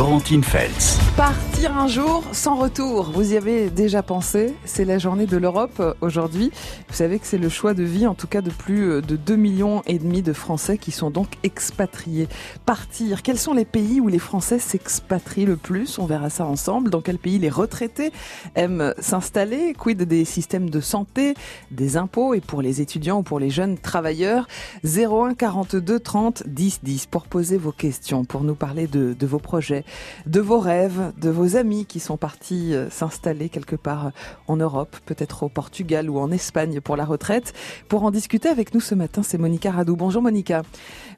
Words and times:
Corentine 0.00 0.42
Feltz. 0.42 0.98
Partir 1.14 1.76
un 1.76 1.86
jour 1.86 2.24
sans 2.32 2.56
retour. 2.56 3.10
Vous 3.12 3.34
y 3.34 3.36
avez 3.36 3.68
déjà 3.68 4.02
pensé 4.02 4.54
C'est 4.64 4.86
la 4.86 4.96
journée 4.96 5.26
de 5.26 5.36
l'Europe 5.36 5.78
euh, 5.78 5.92
aujourd'hui. 6.00 6.50
Vous 6.88 6.94
savez 6.94 7.18
que 7.18 7.26
c'est 7.26 7.36
le 7.36 7.50
choix 7.50 7.74
de 7.74 7.82
vie, 7.82 8.06
en 8.06 8.14
tout 8.14 8.26
cas 8.26 8.40
de 8.40 8.48
plus 8.48 8.92
euh, 8.92 9.02
de 9.02 9.16
2 9.16 9.36
millions 9.36 9.82
et 9.84 9.98
demi 9.98 10.22
de 10.22 10.32
Français 10.32 10.78
qui 10.78 10.90
sont 10.90 11.10
donc 11.10 11.28
expatriés. 11.42 12.28
Partir. 12.64 13.22
Quels 13.22 13.38
sont 13.38 13.52
les 13.52 13.66
pays 13.66 14.00
où 14.00 14.08
les 14.08 14.18
Français 14.18 14.58
s'expatrient 14.58 15.44
le 15.44 15.56
plus? 15.56 15.98
On 15.98 16.06
verra 16.06 16.30
ça 16.30 16.46
ensemble. 16.46 16.88
Dans 16.88 17.02
quel 17.02 17.18
pays 17.18 17.38
les 17.38 17.50
retraités 17.50 18.10
aiment 18.54 18.94
s'installer? 19.00 19.74
Quid 19.74 20.00
des 20.04 20.24
systèmes 20.24 20.70
de 20.70 20.80
santé, 20.80 21.34
des 21.70 21.98
impôts? 21.98 22.32
Et 22.32 22.40
pour 22.40 22.62
les 22.62 22.80
étudiants 22.80 23.18
ou 23.18 23.22
pour 23.22 23.38
les 23.38 23.50
jeunes 23.50 23.76
travailleurs? 23.76 24.48
01 24.82 25.34
42 25.34 26.00
30 26.00 26.44
10 26.46 26.80
10 26.84 27.04
pour 27.04 27.26
poser 27.26 27.58
vos 27.58 27.72
questions, 27.72 28.24
pour 28.24 28.44
nous 28.44 28.54
parler 28.54 28.86
de 28.86 29.26
vos 29.26 29.38
projets 29.38 29.84
de 30.26 30.40
vos 30.40 30.58
rêves, 30.58 31.12
de 31.18 31.30
vos 31.30 31.56
amis 31.56 31.86
qui 31.86 32.00
sont 32.00 32.16
partis 32.16 32.74
euh, 32.74 32.90
s'installer 32.90 33.48
quelque 33.48 33.76
part 33.76 34.06
euh, 34.06 34.10
en 34.46 34.56
Europe, 34.56 34.96
peut-être 35.06 35.44
au 35.44 35.48
Portugal 35.48 36.10
ou 36.10 36.18
en 36.18 36.30
Espagne 36.30 36.80
pour 36.80 36.96
la 36.96 37.04
retraite. 37.04 37.52
Pour 37.88 38.04
en 38.04 38.10
discuter 38.10 38.48
avec 38.48 38.74
nous 38.74 38.80
ce 38.80 38.94
matin, 38.94 39.22
c'est 39.22 39.38
Monica 39.38 39.70
Radou. 39.70 39.96
Bonjour 39.96 40.22
Monica. 40.22 40.62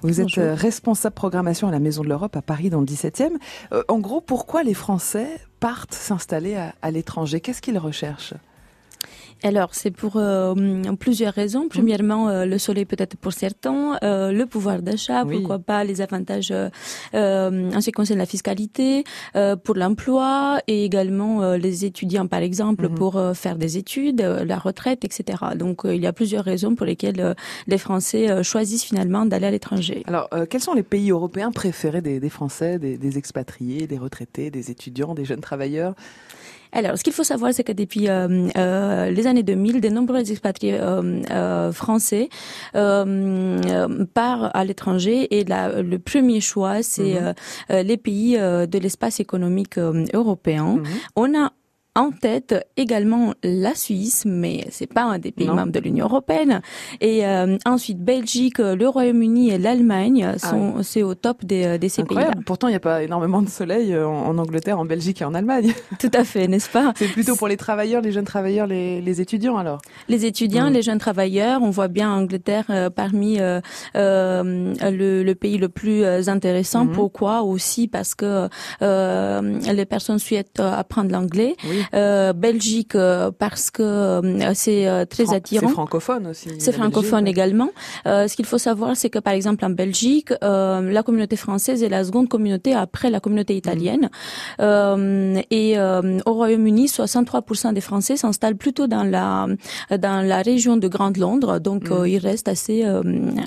Vous 0.03 0.21
êtes 0.21 0.39
euh, 0.39 0.55
responsable 0.55 1.15
programmation 1.15 1.69
à 1.69 1.71
la 1.71 1.81
Maison 1.81 2.03
de 2.03 2.09
l'Europe 2.09 2.37
à 2.37 2.43
Paris 2.43 2.71
dans 2.71 2.81
le 2.81 2.87
17e. 2.87 3.33
En 3.89 3.99
gros, 3.99 4.21
pourquoi 4.21 4.63
les 4.63 4.75
Français 4.75 5.29
partent 5.61 5.95
s'installer 5.95 6.57
à, 6.83 6.91
l'étranger? 6.91 7.41
Qu'est-ce 7.41 7.63
qu'ils 7.63 7.79
recherchent? 7.79 8.35
Alors, 9.45 9.75
c'est 9.75 9.91
pour 9.91 10.17
euh, 10.17 10.55
plusieurs 10.99 11.33
raisons. 11.33 11.67
Premièrement, 11.69 12.29
euh, 12.29 12.45
le 12.45 12.59
soleil 12.59 12.85
peut-être 12.85 13.17
pour 13.17 13.33
certains, 13.33 13.99
euh, 14.05 14.31
le 14.31 14.47
pouvoir 14.47 14.83
d'achat, 14.83 15.25
pourquoi 15.25 15.59
pas 15.59 15.85
les 15.85 16.01
avantages 16.01 16.53
en 16.53 17.81
ce 17.81 17.85
qui 17.85 17.93
concerne 17.93 18.19
la 18.19 18.27
fiscalité, 18.27 19.05
pour 19.65 19.75
l'emploi 19.75 20.61
et 20.67 20.85
également 20.85 21.55
les 21.55 21.85
étudiants, 21.85 22.27
par 22.27 22.41
exemple, 22.41 22.89
mhm. 22.89 22.95
pour 22.95 23.21
faire 23.35 23.57
des 23.57 23.79
études, 23.79 24.21
la 24.21 24.59
retraite, 24.59 25.05
etc. 25.05 25.39
Donc, 25.57 25.83
il 25.85 26.01
y 26.01 26.07
a 26.07 26.13
plusieurs 26.13 26.45
raisons 26.45 26.75
pour 26.75 26.87
lesquelles 26.87 27.35
les 27.67 27.79
Français 27.79 28.43
choisissent 28.43 28.85
finalement 28.85 29.27
d'aller 29.27 29.47
à 29.47 29.51
l'étranger. 29.51 30.03
Alors, 30.07 30.29
quels 30.49 30.61
sont 30.61 30.75
les 30.75 30.83
pays 30.83 31.11
européens 31.11 31.51
préférés 31.51 32.03
des, 32.03 32.21
des 32.21 32.31
Français, 32.31 32.79
des, 32.79 32.97
des 32.97 33.19
expatriés, 33.19 33.87
des 33.87 33.99
retraités, 33.99 34.51
des 34.51 34.71
étudiants, 34.71 35.15
des 35.15 35.25
jeunes 35.25 35.41
travailleurs? 35.41 35.95
Alors, 36.73 36.97
ce 36.97 37.05
qu'il 37.05 37.13
faut 37.13 37.23
savoir, 37.25 37.53
c'est 37.53 37.65
que 37.65 37.73
depuis 37.73 38.09
euh, 38.09 38.49
euh, 38.57 39.11
les 39.11 39.27
années 39.27 39.43
2000, 39.43 39.81
de 39.81 39.89
nombreux 39.91 40.31
expatriés 40.31 40.81
euh, 40.81 41.71
français 41.73 42.31
partent 44.15 44.51
à 44.55 44.65
l'étranger 44.65 45.39
et 45.39 45.45
le 45.45 45.97
premier 45.99 46.41
choix, 46.41 46.83
c'est 46.83 47.21
mhm. 47.21 47.35
les 47.85 47.97
pays 47.97 48.37
de 48.39 48.79
l'espace 48.79 49.21
économique 49.21 49.79
européen. 49.79 50.77
Mhm. 50.77 50.85
On 51.17 51.39
a 51.39 51.53
en 51.95 52.11
tête 52.11 52.55
également 52.79 53.35
la 53.43 53.75
Suisse, 53.75 54.25
mais 54.25 54.67
c'est 54.71 54.87
pas 54.87 55.03
un 55.03 55.19
des 55.19 55.31
pays 55.31 55.49
membres 55.49 55.73
de 55.73 55.81
l'Union 55.81 56.07
européenne. 56.07 56.63
Et 57.03 57.27
euh, 57.27 57.59
ensuite 57.67 57.99
Belgique, 57.99 58.59
le 58.59 58.89
Royaume-Uni 58.89 59.51
et 59.51 59.59
l'Allemagne 59.59 60.33
ah 60.33 60.39
sont 60.39 60.83
c'est 60.83 61.03
au 61.03 61.15
top 61.15 61.45
des, 61.45 61.65
euh, 61.67 61.79
des 61.79 61.91
ces 61.91 62.05
pays-là. 62.05 62.31
Pourtant, 62.47 62.69
il 62.69 62.71
n'y 62.71 62.77
a 62.77 62.81
pas 62.81 63.03
énormément 63.03 63.43
de 63.43 63.49
soleil 63.49 63.93
euh, 63.93 64.07
en, 64.07 64.39
Angleterre, 64.39 64.79
en 64.79 64.87
Belgique 64.87 65.21
et 65.21 65.27
en 65.27 65.35
Allemagne. 65.35 65.75
Tout 65.99 66.11
à 66.15 66.25
fait, 66.25 66.49
n'est-ce 66.49 66.71
pas? 66.71 66.95
C'est 66.97 67.09
plutôt 67.09 67.37
pour 67.37 67.49
les 67.49 67.59
travailleurs, 67.59 68.01
les 68.01 68.13
jeunes 68.13 68.25
travailleurs, 68.25 68.67
les, 68.67 69.03
les 69.03 69.21
étudiants 69.21 69.59
alors. 69.59 69.83
Les 70.09 70.25
étudiants, 70.25 70.71
mm. 70.71 70.73
les 70.73 70.83
jeunes 70.83 70.99
travailleurs. 70.99 71.61
On 71.63 71.71
voit 71.71 71.89
bien 71.89 72.11
Angleterre 72.11 72.91
parmi 72.97 73.39
euh, 73.39 73.61
le, 73.95 75.23
le, 75.23 75.35
pays 75.35 75.59
le 75.59 75.69
plus 75.69 76.05
intéressant. 76.29 76.87
Mm-hmm. 76.87 76.93
Pourquoi? 76.93 77.43
Aussi 77.43 77.87
parce 77.87 78.15
que 78.15 78.49
les 78.81 79.85
personnes 79.85 80.19
souhaitent 80.19 80.61
apprendre 80.61 81.11
l'anglais. 81.11 81.55
Oui. 81.69 81.82
Euh, 81.95 82.33
Belgique 82.33 82.95
euh, 82.95 83.31
parce 83.37 83.71
que 83.71 83.83
euh, 83.83 84.55
c'est 84.55 85.07
très 85.09 85.35
attirant. 85.35 85.69
C'est 85.69 85.73
francophone 85.73 86.27
aussi. 86.29 86.51
C'est 86.59 86.73
francophone 86.73 87.27
également. 87.27 87.71
ce 88.05 88.35
qu'il 88.35 88.47
faut 88.47 88.59
savoir, 88.59 88.97
c'est 88.97 89.11
que 89.11 89.19
par 89.19 89.33
exemple 89.33 89.65
en 89.65 89.71
Belgique, 89.71 90.33
la 90.41 91.03
communauté 91.03 91.37
française 91.37 91.83
est 91.83 91.89
la 91.89 92.05
seconde 92.05 92.29
communauté 92.29 92.75
après 92.75 93.11
la 93.11 93.21
communauté 93.21 93.57
italienne. 93.57 94.11
et 94.61 95.77
au 95.79 96.33
Royaume-Uni, 96.33 96.87
63% 96.87 97.73
des 97.73 97.81
Français 97.81 98.17
s'installent 98.17 98.57
plutôt 98.57 98.87
dans 98.87 99.05
la 99.05 99.47
dans 99.91 100.27
la 100.27 100.43
région 100.43 100.77
de 100.77 100.89
Grande 100.89 101.17
Londres, 101.17 101.59
donc 101.59 101.91
mm. 101.91 102.07
ils 102.07 102.19
restent 102.19 102.49
assez 102.49 102.85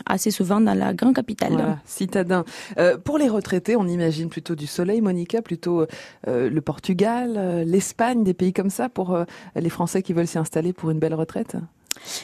assez 0.06 0.32
souvent 0.32 0.62
dans 0.62 0.74
la 0.74 0.94
grande 0.94 1.16
capitale. 1.16 1.54
Voilà, 1.54 1.80
citadin. 1.86 2.44
pour 3.04 3.18
les 3.18 3.30
retraités, 3.30 3.76
on 3.76 3.88
imagine 3.88 4.30
plutôt 4.30 4.56
du 4.56 4.68
soleil, 4.68 5.02
Monica, 5.02 5.42
plutôt 5.42 5.86
le 6.28 6.60
Portugal, 6.62 7.64
l'Espagne 7.66 8.25
des 8.26 8.34
pays 8.34 8.52
comme 8.52 8.70
ça 8.70 8.90
pour 8.90 9.14
euh, 9.14 9.24
les 9.56 9.70
Français 9.70 10.02
qui 10.02 10.12
veulent 10.12 10.28
s'y 10.28 10.38
installer 10.38 10.74
pour 10.74 10.92
une 10.92 11.00
belle 11.00 11.14
retraite? 11.14 11.56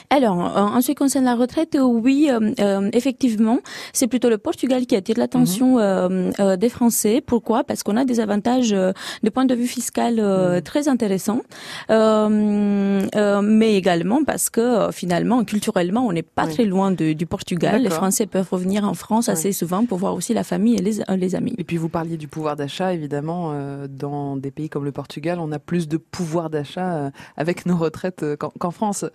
Alors, 0.09 0.38
en 0.38 0.82
ce 0.82 0.88
qui 0.88 0.96
concerne 0.96 1.26
la 1.26 1.36
retraite, 1.36 1.78
oui, 1.82 2.30
euh, 2.30 2.52
euh, 2.59 2.90
effectivement, 2.94 3.59
c'est 3.94 4.08
plutôt 4.08 4.30
le 4.30 4.38
Portugal 4.38 4.86
qui 4.86 4.96
attire 4.96 5.18
l'attention 5.18 5.78
mhm. 5.78 6.58
des 6.58 6.70
Français. 6.70 7.22
Pourquoi? 7.26 7.64
Parce 7.64 7.84
qu'on 7.84 7.98
a 7.98 8.06
des 8.06 8.20
avantages 8.20 8.72
de 8.72 9.30
point 9.30 9.46
de 9.46 9.56
vue 9.56 9.68
fiscal 9.68 10.16
mhm. 10.16 10.62
très 10.62 10.88
intéressants, 10.88 11.42
mais 11.90 13.76
également 13.76 14.24
parce 14.24 14.50
que 14.50 14.90
finalement, 14.92 15.44
culturellement, 15.44 16.06
on 16.06 16.14
n'est 16.14 16.22
pas 16.22 16.48
très 16.48 16.66
loin 16.66 16.92
du 16.92 17.26
Portugal. 17.26 17.82
Les 17.82 17.90
Français 17.90 18.26
peuvent 18.26 18.50
revenir 18.50 18.84
en 18.84 18.94
France 18.94 19.30
assez 19.30 19.52
souvent 19.52 19.86
pour 19.86 19.98
voir 19.98 20.14
aussi 20.14 20.34
la 20.34 20.44
famille 20.44 20.76
et 20.76 20.82
les, 20.82 21.00
les 21.18 21.36
amis. 21.36 21.53
Et 21.58 21.64
puis, 21.64 21.78
vous 21.78 21.90
parliez 21.90 22.18
du 22.18 22.28
pouvoir 22.28 22.56
d'achat, 22.56 22.94
évidemment, 22.94 23.53
dans 23.90 24.38
des 24.38 24.52
pays 24.52 24.70
comme 24.70 24.86
le 24.86 24.92
Portugal, 24.92 25.40
on 25.40 25.52
a 25.52 25.59
plus 25.59 25.88
de 25.88 25.98
pouvoir 25.98 26.50
d'achat 26.50 27.12
avec 27.38 27.66
nos 27.66 27.78
retraites 27.78 28.26
qu'en 28.38 28.72
France. 28.72 29.06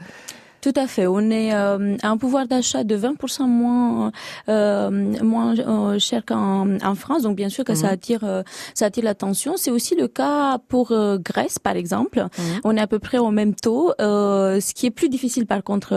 Tout 0.60 0.72
à 0.76 0.86
fait. 0.86 1.06
On 1.06 1.30
est 1.30 1.54
euh, 1.54 1.96
à 2.02 2.08
un 2.08 2.16
pouvoir 2.16 2.46
d'achat 2.46 2.84
de 2.84 2.96
20% 2.96 3.46
moins 3.46 4.12
euh, 4.48 4.90
moins 5.22 5.56
euh, 5.58 5.98
cher 5.98 6.24
qu'en 6.24 6.78
en 6.82 6.94
France. 6.94 7.22
Donc 7.22 7.36
bien 7.36 7.48
sûr 7.48 7.64
que 7.64 7.74
ça 7.74 7.88
mhm. 7.88 7.92
attire 7.92 8.42
ça 8.74 8.86
attire 8.86 9.04
l'attention. 9.04 9.56
C'est 9.56 9.70
aussi 9.70 9.94
le 9.94 10.08
cas 10.08 10.58
pour 10.68 10.92
Grèce 11.18 11.58
par 11.58 11.76
exemple. 11.76 12.20
Mhm. 12.20 12.60
On 12.64 12.76
est 12.76 12.80
à 12.80 12.86
peu 12.86 12.98
près 12.98 13.18
au 13.18 13.30
même 13.30 13.54
taux. 13.54 13.92
ce 13.98 14.74
qui 14.74 14.86
est 14.86 14.90
plus 14.90 15.08
difficile 15.08 15.46
par 15.46 15.62
contre 15.62 15.94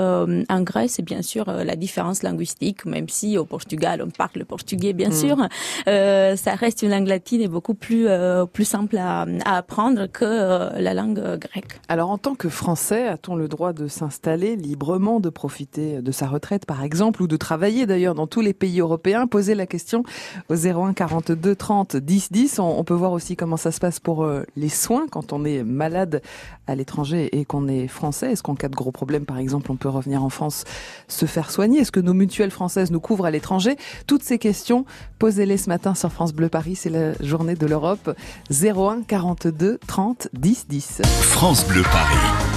en 0.49 0.61
Grèce, 0.61 0.93
c'est 0.93 1.05
bien 1.05 1.21
sûr 1.21 1.45
la 1.51 1.75
différence 1.75 2.23
linguistique. 2.23 2.85
Même 2.85 3.09
si 3.09 3.37
au 3.37 3.45
Portugal 3.45 4.03
on 4.05 4.09
parle 4.09 4.31
le 4.35 4.45
portugais 4.45 4.93
bien 4.93 5.09
mhm. 5.09 5.13
sûr, 5.13 5.37
ça 5.85 6.55
reste 6.55 6.81
une 6.83 6.91
langue 6.91 7.07
latine 7.07 7.41
et 7.41 7.47
beaucoup 7.47 7.73
plus 7.73 8.07
plus 8.53 8.65
simple 8.65 8.97
à, 8.97 9.25
à 9.45 9.57
apprendre 9.57 10.07
que 10.07 10.79
la 10.79 10.93
langue 10.93 11.37
grecque. 11.37 11.79
Alors 11.87 12.09
en 12.09 12.17
tant 12.17 12.35
que 12.35 12.49
Français, 12.49 13.07
a-t-on 13.07 13.35
le 13.35 13.47
droit 13.47 13.73
de 13.73 13.87
s'installer 13.87 14.48
librement 14.55 15.19
de 15.19 15.29
profiter 15.29 16.01
de 16.01 16.11
sa 16.11 16.27
retraite, 16.27 16.65
par 16.65 16.83
exemple, 16.83 17.21
ou 17.21 17.27
de 17.27 17.37
travailler 17.37 17.85
d'ailleurs 17.85 18.15
dans 18.15 18.27
tous 18.27 18.41
les 18.41 18.53
pays 18.53 18.79
européens. 18.79 19.27
Posez 19.27 19.55
la 19.55 19.65
question 19.65 20.03
au 20.49 20.55
01 20.55 20.93
42 20.93 21.55
30 21.55 21.97
10 21.97 22.31
10. 22.31 22.59
On, 22.59 22.83
peut 22.83 22.93
voir 22.93 23.11
aussi 23.11 23.35
comment 23.35 23.57
ça 23.57 23.71
se 23.71 23.79
passe 23.79 23.99
pour 23.99 24.23
euh, 24.23 24.43
les 24.55 24.69
soins 24.69 25.05
quand 25.09 25.33
on 25.33 25.45
est 25.45 25.63
malade 25.63 26.21
à 26.67 26.75
l'étranger 26.75 27.37
et 27.37 27.45
qu'on 27.45 27.67
est 27.67 27.87
français. 27.87 28.31
Est-ce 28.31 28.43
qu'en 28.43 28.55
cas 28.55 28.69
de 28.69 28.75
gros 28.75 28.91
problème, 28.91 29.25
par 29.25 29.37
exemple, 29.37 29.71
on 29.71 29.75
peut 29.75 29.89
revenir 29.89 30.23
en 30.23 30.29
France 30.29 30.63
se 31.07 31.25
faire 31.25 31.51
soigner? 31.51 31.79
Est-ce 31.79 31.91
que 31.91 31.99
nos 31.99 32.13
mutuelles 32.13 32.51
françaises 32.51 32.91
nous 32.91 32.99
couvrent 32.99 33.25
à 33.25 33.31
l'étranger? 33.31 33.75
Toutes 34.07 34.23
ces 34.23 34.37
questions, 34.39 34.85
posez-les 35.19 35.57
ce 35.57 35.69
matin 35.69 35.95
sur 35.95 36.11
France 36.11 36.33
Bleu 36.33 36.49
Paris. 36.49 36.75
C'est 36.75 36.89
la 36.89 37.13
journée 37.21 37.55
de 37.55 37.65
l'Europe. 37.65 38.15
01 38.51 39.03
42 39.07 39.79
30 39.85 40.29
10 40.33 40.67
10. 40.67 41.01
France 41.03 41.65
Bleu 41.67 41.83
Paris. 41.83 42.48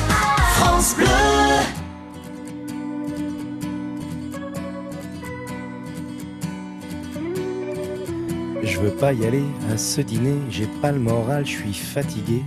Veux 8.82 8.90
pas 8.90 9.12
y 9.12 9.24
aller 9.24 9.44
à 9.72 9.76
ce 9.76 10.00
dîner, 10.00 10.34
j'ai 10.50 10.66
pas 10.80 10.90
le 10.90 10.98
moral, 10.98 11.46
je 11.46 11.50
suis 11.50 11.72
fatigué. 11.72 12.42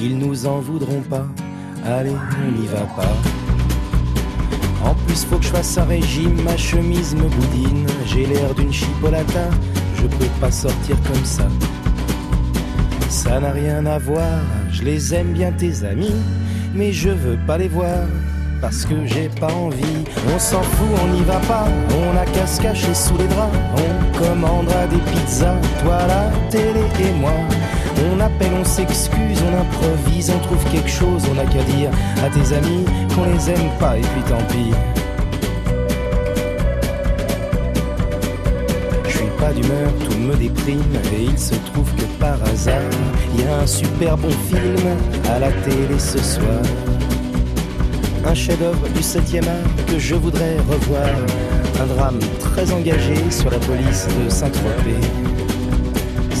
Ils 0.00 0.16
nous 0.16 0.46
en 0.46 0.58
voudront 0.58 1.02
pas, 1.02 1.26
allez, 1.84 2.16
on 2.42 2.58
n'y 2.58 2.66
va 2.66 2.86
pas. 2.96 3.12
En 4.82 4.94
plus, 4.94 5.24
faut 5.24 5.36
que 5.36 5.44
je 5.44 5.50
fasse 5.50 5.76
un 5.76 5.84
régime, 5.84 6.40
ma 6.42 6.56
chemise 6.56 7.14
me 7.14 7.28
boudine. 7.28 7.86
J'ai 8.06 8.24
l'air 8.26 8.54
d'une 8.54 8.72
chipolata, 8.72 9.50
je 9.96 10.06
peux 10.06 10.30
pas 10.40 10.50
sortir 10.50 10.96
comme 11.02 11.24
ça. 11.24 11.48
Ça 13.10 13.38
n'a 13.40 13.52
rien 13.52 13.84
à 13.84 13.98
voir, 13.98 14.40
je 14.72 14.82
les 14.82 15.14
aime 15.14 15.32
bien 15.32 15.52
tes 15.52 15.84
amis, 15.84 16.16
mais 16.74 16.92
je 16.92 17.10
veux 17.10 17.38
pas 17.46 17.58
les 17.58 17.68
voir 17.68 18.06
parce 18.64 18.86
que 18.86 18.94
j'ai 19.04 19.28
pas 19.28 19.52
envie. 19.52 20.04
On 20.34 20.38
s'en 20.38 20.62
fout, 20.62 20.88
on 21.02 21.08
n'y 21.08 21.22
va 21.24 21.38
pas, 21.40 21.66
on 21.90 22.16
a 22.16 22.24
qu'à 22.24 22.46
se 22.46 22.62
cacher 22.62 22.94
sous 22.94 23.14
les 23.18 23.26
draps. 23.26 23.52
On 23.76 24.18
commandera 24.18 24.86
des 24.86 25.02
pizzas, 25.12 25.56
toi 25.82 25.98
la 26.08 26.30
télé 26.48 26.80
et 26.98 27.12
moi. 27.20 27.34
On 28.10 28.20
appelle, 28.20 28.52
on 28.58 28.64
s'excuse, 28.64 29.42
on 29.46 29.60
improvise, 29.60 30.32
on 30.34 30.38
trouve 30.38 30.64
quelque 30.72 30.88
chose, 30.88 31.24
on 31.30 31.38
a 31.38 31.44
qu'à 31.44 31.62
dire 31.74 31.90
à 32.24 32.30
tes 32.30 32.56
amis 32.56 32.86
qu'on 33.14 33.24
les 33.24 33.50
aime 33.50 33.70
pas 33.78 33.98
et 33.98 34.00
puis 34.00 34.22
tant 34.22 34.42
pis. 34.48 34.72
pas 39.38 39.52
d'humeur, 39.52 39.92
tout 40.08 40.18
me 40.18 40.34
déprime. 40.36 40.80
Et 41.12 41.24
il 41.24 41.38
se 41.38 41.54
trouve 41.72 41.92
que 41.96 42.04
par 42.18 42.42
hasard, 42.44 42.80
il 43.34 43.44
y 43.44 43.46
a 43.46 43.58
un 43.58 43.66
super 43.66 44.16
bon 44.16 44.30
film 44.30 44.86
à 45.28 45.38
la 45.38 45.52
télé 45.52 45.98
ce 45.98 46.18
soir. 46.18 46.93
Un 48.26 48.34
chef-d'œuvre 48.34 48.88
du 48.88 49.00
7e 49.00 49.46
art 49.46 49.86
que 49.86 49.98
je 49.98 50.14
voudrais 50.14 50.56
revoir. 50.68 51.08
Un 51.80 51.86
drame 51.86 52.18
très 52.40 52.72
engagé 52.72 53.16
sur 53.30 53.50
la 53.50 53.58
police 53.58 54.06
de 54.06 54.30
Saint-Tropez. 54.30 55.53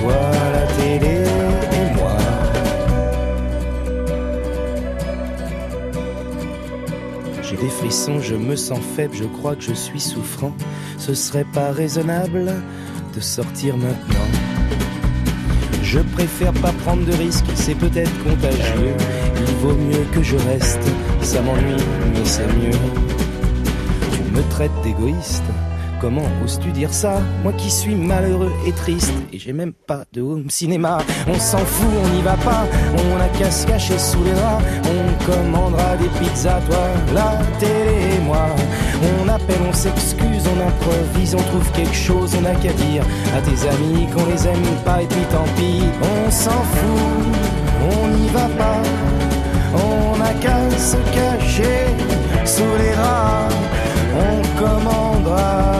toi 0.00 0.30
la 0.52 0.66
télé 0.76 1.22
et 1.72 1.94
moi. 1.96 2.16
J'ai 7.42 7.56
des 7.56 7.68
frissons, 7.68 8.20
je 8.20 8.34
me 8.34 8.56
sens 8.56 8.80
faible, 8.96 9.14
je 9.14 9.24
crois 9.24 9.56
que 9.56 9.62
je 9.62 9.74
suis 9.74 10.00
souffrant. 10.00 10.52
Ce 10.98 11.14
serait 11.14 11.46
pas 11.52 11.70
raisonnable 11.72 12.52
de 13.14 13.20
sortir 13.20 13.76
maintenant. 13.76 14.28
Je 15.82 16.00
préfère 16.00 16.52
pas 16.52 16.72
prendre 16.84 17.06
de 17.06 17.12
risques, 17.12 17.46
c'est 17.54 17.74
peut-être 17.74 18.12
contagieux. 18.22 18.94
Il 19.36 19.54
vaut 19.56 19.74
mieux 19.74 20.04
que 20.12 20.22
je 20.22 20.36
reste, 20.36 20.86
ça 21.22 21.40
m'ennuie, 21.40 21.82
mais 22.12 22.24
c'est 22.24 22.46
mieux. 22.46 22.78
Tu 24.12 24.22
me 24.30 24.42
traites 24.50 24.82
d'égoïste 24.82 25.44
Comment 26.00 26.22
oses-tu 26.44 26.70
dire 26.70 26.94
ça? 26.94 27.20
Moi 27.42 27.52
qui 27.54 27.70
suis 27.70 27.96
malheureux 27.96 28.52
et 28.66 28.72
triste 28.72 29.12
et 29.32 29.38
j'ai 29.38 29.52
même 29.52 29.72
pas 29.72 30.04
de 30.12 30.22
home 30.22 30.48
cinéma. 30.48 30.98
On 31.26 31.34
s'en 31.34 31.58
fout, 31.58 31.88
on 32.04 32.08
n'y 32.14 32.22
va 32.22 32.36
pas. 32.36 32.66
On 32.94 33.20
a 33.20 33.28
qu'à 33.36 33.50
se 33.50 33.66
cacher 33.66 33.98
sous 33.98 34.22
les 34.22 34.32
draps. 34.32 34.64
On 34.84 35.24
commandera 35.30 35.96
des 35.96 36.08
pizzas, 36.20 36.60
toi, 36.68 36.78
la 37.12 37.36
télé 37.58 38.14
et 38.14 38.20
moi. 38.20 38.46
On 39.20 39.28
appelle, 39.28 39.60
on 39.68 39.72
s'excuse, 39.72 40.44
on 40.46 40.60
improvise, 40.66 41.34
on 41.34 41.42
trouve 41.42 41.70
quelque 41.72 41.94
chose, 41.94 42.36
on 42.40 42.44
a 42.44 42.54
qu'à 42.54 42.72
dire 42.72 43.04
à 43.36 43.40
tes 43.40 43.68
amis 43.68 44.06
qu'on 44.14 44.26
les 44.26 44.46
aime 44.46 44.76
pas 44.84 45.02
et 45.02 45.06
puis 45.06 45.26
tant 45.32 45.44
pis. 45.56 45.82
On 46.00 46.30
s'en 46.30 46.50
fout, 46.50 47.26
on 47.90 48.08
n'y 48.08 48.28
va 48.28 48.48
pas. 48.56 48.82
On 49.74 50.20
a 50.20 50.32
qu'à 50.34 50.70
se 50.78 50.96
cacher 51.12 51.86
sous 52.44 52.62
les 52.78 52.94
draps. 52.94 53.54
On 54.14 54.58
commandera 54.58 55.77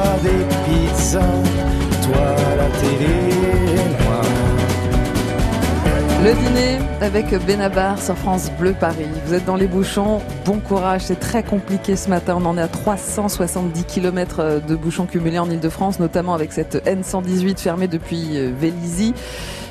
toi 1.12 2.36
la 2.56 2.68
télé 2.80 3.14
moi. 4.04 4.20
Le 6.22 6.34
dîner 6.34 6.78
avec 7.00 7.30
Benabar 7.46 8.02
sur 8.02 8.16
France 8.16 8.50
Bleu 8.58 8.74
Paris. 8.78 9.06
Vous 9.24 9.32
êtes 9.32 9.46
dans 9.46 9.56
les 9.56 9.68
bouchons, 9.68 10.20
bon 10.44 10.58
courage, 10.58 11.02
c'est 11.04 11.18
très 11.18 11.42
compliqué 11.42 11.96
ce 11.96 12.10
matin. 12.10 12.36
On 12.38 12.44
en 12.44 12.58
est 12.58 12.62
à 12.62 12.68
370 12.68 13.84
km 13.84 14.60
de 14.66 14.76
bouchons 14.76 15.06
cumulés 15.06 15.38
en 15.38 15.48
Ile-de-France, 15.48 15.98
notamment 15.98 16.34
avec 16.34 16.52
cette 16.52 16.84
N118 16.86 17.58
fermée 17.58 17.88
depuis 17.88 18.36
euh, 18.36 18.52
Vélizy. 18.58 19.14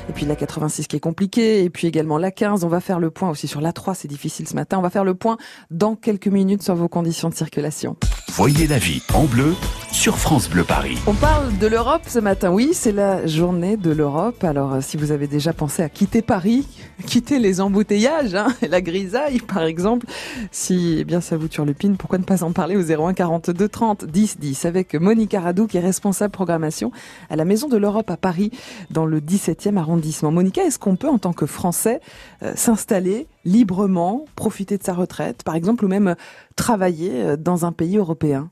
Et 0.08 0.12
puis 0.12 0.24
la 0.24 0.36
86 0.36 0.86
qui 0.86 0.96
est 0.96 1.00
compliquée, 1.00 1.62
et 1.64 1.70
puis 1.70 1.86
également 1.86 2.16
la 2.18 2.30
15. 2.30 2.64
On 2.64 2.68
va 2.68 2.80
faire 2.80 2.98
le 2.98 3.10
point 3.10 3.28
aussi 3.28 3.46
sur 3.46 3.60
la 3.60 3.72
3, 3.72 3.94
c'est 3.94 4.08
difficile 4.08 4.48
ce 4.48 4.54
matin. 4.54 4.78
On 4.78 4.82
va 4.82 4.90
faire 4.90 5.04
le 5.04 5.14
point 5.14 5.36
dans 5.70 5.94
quelques 5.94 6.28
minutes 6.28 6.62
sur 6.62 6.74
vos 6.74 6.88
conditions 6.88 7.28
de 7.28 7.34
circulation. 7.34 7.96
Voyez 8.32 8.66
la 8.66 8.78
vie 8.78 9.02
en 9.14 9.24
bleu 9.24 9.54
sur 9.92 10.18
France 10.18 10.48
Bleu 10.48 10.64
Paris. 10.64 10.98
On 11.06 11.14
parle 11.14 11.56
de 11.58 11.66
l'Europe 11.66 12.02
ce 12.06 12.18
matin. 12.18 12.50
Oui, 12.50 12.70
c'est 12.72 12.92
la 12.92 13.26
journée 13.26 13.76
de 13.76 13.90
l'Europe. 13.90 14.44
Alors, 14.44 14.74
euh, 14.74 14.80
si 14.80 14.96
vous 14.96 15.12
avez 15.12 15.26
déjà 15.26 15.52
pensé 15.52 15.82
à 15.82 15.88
quitter 15.88 16.22
Paris, 16.22 16.66
quitter 17.06 17.38
les 17.38 17.60
embouteillages, 17.60 18.34
hein, 18.34 18.48
la 18.68 18.80
grisaille, 18.80 19.40
par 19.40 19.62
exemple, 19.62 20.06
si 20.50 20.98
eh 21.00 21.04
bien 21.04 21.20
ça 21.20 21.36
vous 21.36 21.48
turlupine, 21.48 21.96
pourquoi 21.96 22.18
ne 22.18 22.24
pas 22.24 22.44
en 22.44 22.52
parler 22.52 22.76
au 22.76 22.82
01 22.82 23.14
42 23.14 23.68
30 23.68 24.04
10 24.04 24.38
10 24.38 24.64
avec 24.66 24.94
Monica 24.94 25.40
Radou, 25.40 25.66
qui 25.66 25.78
est 25.78 25.80
responsable 25.80 26.32
programmation 26.32 26.92
à 27.30 27.36
la 27.36 27.44
Maison 27.44 27.68
de 27.68 27.76
l'Europe 27.76 28.10
à 28.10 28.16
Paris, 28.16 28.50
dans 28.90 29.06
le 29.06 29.20
17e 29.20 29.76
arrondissement. 29.76 30.30
Monica, 30.30 30.62
est-ce 30.62 30.78
qu'on 30.78 30.96
peut, 30.96 31.08
en 31.08 31.18
tant 31.18 31.32
que 31.32 31.46
Français, 31.46 32.00
euh, 32.42 32.52
s'installer 32.56 33.26
librement, 33.44 34.26
profiter 34.36 34.76
de 34.76 34.82
sa 34.82 34.94
retraite, 34.94 35.42
par 35.42 35.54
exemple, 35.54 35.84
ou 35.84 35.88
même 35.88 36.14
travailler 36.56 37.12
euh, 37.14 37.36
dans 37.36 37.64
un 37.64 37.72
pays 37.72 37.96
européen? 37.96 38.50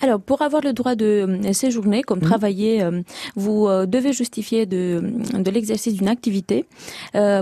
Alors, 0.00 0.20
pour 0.20 0.42
avoir 0.42 0.62
le 0.62 0.72
droit 0.72 0.94
de 0.94 1.26
euh, 1.46 1.52
séjourner, 1.52 2.02
comme 2.02 2.18
mmh. 2.18 2.22
travailler, 2.22 2.82
euh, 2.82 3.02
vous 3.36 3.66
euh, 3.66 3.86
devez 3.86 4.12
justifier 4.12 4.66
de, 4.66 5.02
de 5.34 5.50
l'exercice 5.50 5.94
d'une 5.94 6.08
activité 6.08 6.66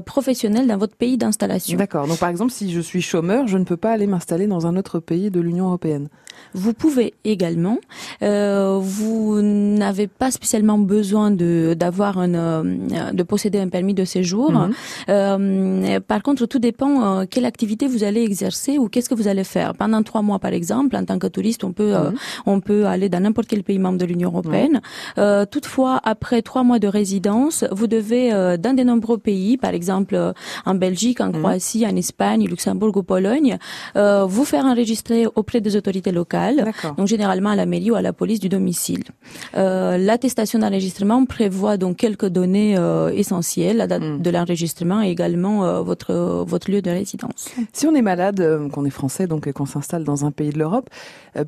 professionnelle 0.05 0.67
dans 0.67 0.79
votre 0.79 0.97
pays 0.97 1.17
d'installation. 1.17 1.77
D'accord. 1.77 2.07
Donc, 2.07 2.19
par 2.19 2.29
exemple, 2.29 2.53
si 2.53 2.71
je 2.73 2.81
suis 2.81 3.03
chômeur, 3.03 3.47
je 3.47 3.59
ne 3.59 3.65
peux 3.65 3.77
pas 3.77 3.93
aller 3.93 4.07
m'installer 4.07 4.47
dans 4.47 4.67
un 4.67 4.77
autre 4.77 5.01
pays 5.01 5.31
de 5.31 5.41
l'Union 5.41 5.67
européenne. 5.67 6.09
Vous 6.55 6.73
pouvez 6.73 7.15
également. 7.25 7.79
Euh, 8.23 8.79
vous 8.81 9.41
n'avez 9.43 10.07
pas 10.07 10.31
spécialement 10.31 10.79
besoin 10.79 11.31
de 11.31 11.75
d'avoir 11.79 12.19
un 12.19 12.35
euh, 12.35 13.13
de 13.13 13.23
posséder 13.23 13.59
un 13.59 13.69
permis 13.69 13.95
de 13.95 14.05
séjour. 14.05 14.53
Mhm. 14.53 14.73
Euh, 15.09 16.01
par 16.01 16.23
contre, 16.23 16.47
tout 16.47 16.59
dépend 16.59 17.21
euh, 17.21 17.25
quelle 17.29 17.45
activité 17.45 17.87
vous 17.87 18.05
allez 18.05 18.23
exercer 18.23 18.79
ou 18.79 18.89
qu'est-ce 18.89 19.09
que 19.09 19.15
vous 19.15 19.29
allez 19.29 19.45
faire. 19.45 19.75
Pendant 19.75 20.03
trois 20.03 20.23
mois, 20.23 20.39
par 20.39 20.53
exemple, 20.53 20.97
en 20.97 21.05
tant 21.05 21.19
que 21.19 21.27
touriste, 21.27 21.65
on 21.65 21.73
peut 21.73 21.95
euh, 21.95 22.11
mhm. 22.11 22.17
On 22.45 22.61
peut 22.61 22.87
aller 22.87 23.09
dans 23.09 23.21
n'importe 23.21 23.49
quel 23.49 23.63
pays 23.63 23.79
membre 23.79 23.99
de 23.99 24.07
l'Union 24.07 24.31
européenne. 24.31 24.81
Mhm. 25.17 25.47
toutefois, 25.51 26.01
après 26.05 26.43
trois 26.43 26.63
mois 26.63 26.79
de 26.79 26.89
résidence, 26.89 27.65
vous 27.71 27.87
devez 27.87 28.31
dans 28.59 28.75
de 28.77 28.83
nombreux 28.83 29.19
pays, 29.19 29.57
par 29.57 29.75
exemple 29.75 30.33
en 30.65 30.75
Belgique, 30.75 31.21
en 31.21 31.33
Croatie, 31.33 31.87
en 31.87 31.97
Espagne, 31.97 32.47
Luxembourg 32.47 32.97
ou 32.97 33.03
Pologne, 33.03 33.59
vous 33.95 34.45
faire 34.45 34.65
enregistrer 34.65 35.27
auprès 35.35 35.61
des 35.61 35.77
autorités 35.77 36.13
locales 36.13 36.73
donc 36.97 37.07
généralement 37.07 37.51
à 37.51 37.57
la 37.57 37.67
mairie 37.67 37.91
ou 37.91 37.95
à 37.95 38.03
la 38.03 38.13
police 38.13 38.41
du 38.41 38.49
domicile. 38.49 39.05
Euh, 39.57 39.99
L'attestation 39.99 40.59
d'enregistrement 40.59 41.25
prévoit 41.25 41.77
donc 41.77 41.97
quelques 41.97 42.27
données 42.27 42.77
euh, 42.77 43.11
essentielles, 43.11 43.79
la 43.79 43.87
date 43.87 44.03
hmm. 44.03 44.23
de 44.23 44.31
l'enregistrement 44.31 45.03
et 45.03 45.11
également 45.11 45.65
euh, 45.65 45.83
votre 45.83 46.45
votre 46.47 46.71
lieu 46.71 46.83
de 46.83 46.91
résidence. 46.91 47.51
Si 47.73 47.87
on 47.87 47.95
est 47.95 48.03
malade, 48.03 48.41
euh, 48.41 48.69
qu'on 48.69 48.85
est 48.85 48.91
français 48.91 49.27
donc 49.27 49.47
et 49.47 49.53
qu'on 49.53 49.67
s'installe 49.67 50.05
dans 50.05 50.25
un 50.25 50.31
pays 50.31 50.51
de 50.51 50.59
l'Europe, 50.59 50.89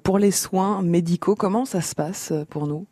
pour 0.03 0.19
les 0.19 0.31
soins 0.31 0.78
médicaux, 0.83 1.35
comment 1.35 1.65
ça 1.65 1.81
se 1.81 1.95
passe 1.95 2.33
pour 2.51 2.67
nous? 2.67 2.87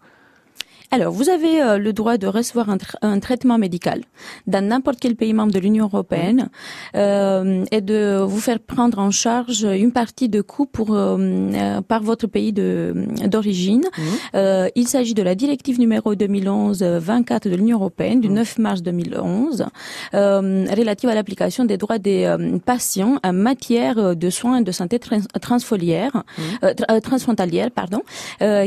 Alors, 0.91 1.13
vous 1.13 1.29
avez 1.29 1.61
euh, 1.61 1.79
le 1.79 1.93
droit 1.93 2.17
de 2.17 2.27
recevoir 2.27 2.69
un, 3.03 3.19
traitement 3.19 3.59
médical 3.59 4.03
dans 4.47 4.65
n'importe 4.65 4.99
quel 5.01 5.17
pays 5.17 5.33
membre 5.33 5.53
de 5.53 5.59
l'Union 5.59 5.87
européenne 5.87 6.49
euh, 6.95 7.65
et 7.73 7.81
de 7.81 8.23
vous 8.23 8.39
faire 8.39 8.61
prendre 8.61 8.99
en 8.99 9.11
charge 9.11 9.65
une 9.65 9.91
partie 9.91 10.29
de 10.29 10.41
coûts 10.41 10.67
pour 10.67 10.95
euh, 10.95 11.17
euh 11.19 11.81
par 11.83 12.03
votre 12.03 12.27
pays 12.27 12.53
de 12.53 12.95
d'origine. 13.27 13.85
Mmh. 13.99 14.69
il 14.75 14.89
s'agit 14.89 15.15
de 15.15 15.23
la 15.23 15.35
directive 15.35 15.79
numéro 15.79 16.15
2011-24 16.15 17.49
de 17.49 17.57
l'Union 17.57 17.79
européenne 17.79 18.21
du 18.21 18.29
9 18.29 18.59
mmh. 18.59 18.63
mars 18.63 18.83
2011 18.83 19.67
relative 20.13 21.11
à 21.11 21.15
l'application 21.15 21.65
des 21.65 21.77
droits 21.77 21.99
des 21.99 22.35
patients 22.65 23.19
en 23.23 23.33
matière 23.33 24.17
de 24.17 24.31
soins 24.31 24.63
de 24.63 24.73
santé 24.73 24.99
trans 24.99 25.21
transfolière, 25.41 26.25
mmh. 26.39 27.01
transfrontalière, 27.03 27.71
pardon, 27.71 28.03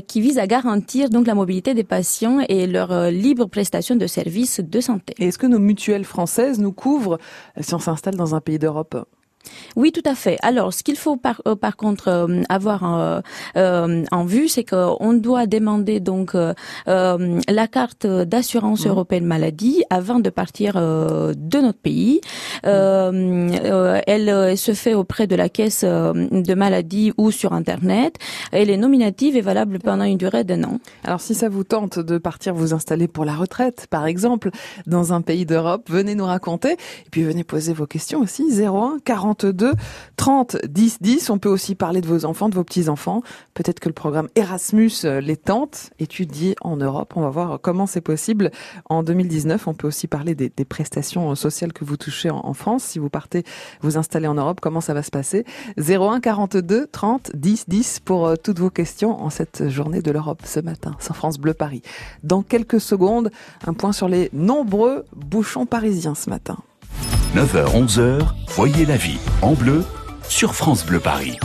qui 0.07 0.21
vise 0.21 0.37
à 0.37 0.47
garantir 0.47 1.09
donc 1.09 1.27
la 1.27 1.35
mobilité 1.35 1.73
des 1.73 1.83
patients 1.83 2.08
et 2.47 2.67
leur 2.67 2.91
euh, 2.91 3.11
libre 3.11 3.45
prestation 3.45 3.95
de 3.95 4.07
services 4.07 4.59
de 4.59 4.81
santé. 4.81 5.13
Est-ce 5.19 5.37
que 5.37 5.47
nos 5.47 5.59
mutuelles 5.59 6.05
françaises 6.05 6.59
nous 6.59 6.71
couvrent 6.71 7.19
euh, 7.57 7.61
si 7.61 7.73
on 7.73 7.79
s'installe 7.79 8.15
dans 8.15 8.35
un 8.35 8.41
pays 8.41 8.59
d'Europe? 8.59 8.95
Oui, 9.75 9.91
tout 9.91 10.03
à 10.05 10.15
fait. 10.15 10.37
Alors, 10.41 10.73
ce 10.73 10.83
qu'il 10.83 10.95
faut 10.95 11.15
par, 11.15 11.41
euh, 11.47 11.55
par 11.55 11.77
contre 11.77 12.07
euh, 12.09 12.41
avoir 12.49 13.21
euh, 13.55 14.05
en 14.11 14.25
vue, 14.25 14.47
c'est 14.47 14.63
qu'on 14.63 15.13
doit 15.13 15.45
demander 15.47 15.99
donc 15.99 16.35
la 16.85 17.67
carte 17.67 18.05
d'assurance 18.05 18.85
mmh. 18.85 18.89
européenne 18.89 19.25
maladie 19.25 19.83
avant 19.89 20.19
de 20.19 20.29
partir 20.29 20.73
de 20.75 21.61
notre 21.61 21.79
pays. 21.79 22.21
Elle 22.63 24.57
se 24.57 24.73
fait 24.73 24.93
auprès 24.93 25.27
de 25.27 25.35
la 25.35 25.49
caisse 25.49 25.83
de 25.83 26.53
maladie 26.53 27.13
ou 27.17 27.31
sur 27.31 27.53
Internet. 27.53 28.15
Elle 28.51 28.69
est 28.69 28.77
nominative 28.77 29.35
et 29.37 29.41
valable 29.41 29.79
pendant 29.79 30.03
une 30.03 30.17
durée 30.17 30.43
d'un 30.43 30.63
an. 30.63 30.79
Alors, 31.03 31.21
si 31.21 31.35
ça 31.35 31.49
vous 31.49 31.63
tente 31.63 31.99
de 31.99 32.17
partir 32.17 32.53
vous 32.53 32.73
installer 32.73 33.07
pour 33.07 33.25
la 33.25 33.35
retraite, 33.35 33.87
par 33.89 34.05
exemple, 34.05 34.49
dans 34.87 35.13
un 35.13 35.21
pays 35.21 35.45
d'Europe, 35.45 35.89
venez 35.89 36.15
nous 36.15 36.25
raconter 36.25 36.73
et 36.73 37.09
puis 37.11 37.23
venez 37.23 37.43
poser 37.43 37.73
vos 37.73 37.87
questions 37.87 38.21
aussi. 38.21 38.43
01 38.61 38.97
40 39.03 39.28
42 39.35 39.73
30 40.15 40.57
10 40.65 40.97
10. 41.01 41.29
On 41.29 41.37
peut 41.37 41.49
aussi 41.49 41.75
parler 41.75 42.01
de 42.01 42.07
vos 42.07 42.25
enfants, 42.25 42.49
de 42.49 42.55
vos 42.55 42.63
petits-enfants. 42.63 43.21
Peut-être 43.53 43.79
que 43.79 43.89
le 43.89 43.93
programme 43.93 44.27
Erasmus 44.35 44.91
euh, 45.05 45.21
les 45.21 45.37
tente, 45.37 45.91
étudier 45.99 46.55
en 46.61 46.77
Europe. 46.77 47.13
On 47.15 47.21
va 47.21 47.29
voir 47.29 47.59
comment 47.61 47.85
c'est 47.85 48.01
possible 48.01 48.51
en 48.89 49.03
2019. 49.03 49.67
On 49.67 49.73
peut 49.73 49.87
aussi 49.87 50.07
parler 50.07 50.35
des, 50.35 50.49
prestations 50.65 51.33
sociales 51.35 51.73
que 51.73 51.83
vous 51.83 51.97
touchez 51.97 52.29
en, 52.29 52.53
France. 52.53 52.83
Si 52.83 52.99
vous 52.99 53.09
partez 53.09 53.43
vous 53.81 53.97
installer 53.97 54.27
en 54.27 54.35
Europe, 54.35 54.59
comment 54.61 54.81
ça 54.81 54.93
va 54.93 55.03
se 55.03 55.11
passer? 55.11 55.45
01 55.77 56.19
42 56.19 56.87
30 56.87 57.31
10 57.35 57.65
10 57.67 57.99
pour 58.01 58.27
euh, 58.27 58.35
toutes 58.35 58.59
vos 58.59 58.69
questions 58.69 59.21
en 59.21 59.29
cette 59.29 59.69
journée 59.69 60.01
de 60.01 60.11
l'Europe 60.11 60.41
ce 60.45 60.59
matin 60.59 60.95
sur 60.99 61.15
France 61.15 61.37
Bleu 61.37 61.53
Paris. 61.53 61.81
Dans 62.23 62.43
quelques 62.43 62.81
secondes, 62.81 63.31
un 63.65 63.73
point 63.73 63.93
sur 63.93 64.07
les 64.07 64.29
nombreux 64.33 65.05
bouchons 65.15 65.65
parisiens 65.65 66.15
ce 66.15 66.29
matin. 66.29 66.57
9h, 67.35 67.85
11h, 67.85 68.21
voyez 68.47 68.87
la 68.87 68.97
vie 68.97 69.19
en 69.43 69.53
bleu 69.53 69.83
sur 70.27 70.55
France 70.55 70.83
Bleu 70.83 70.99
Paris. 70.99 71.37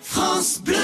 France 0.00 0.62
Bleu 0.64 0.76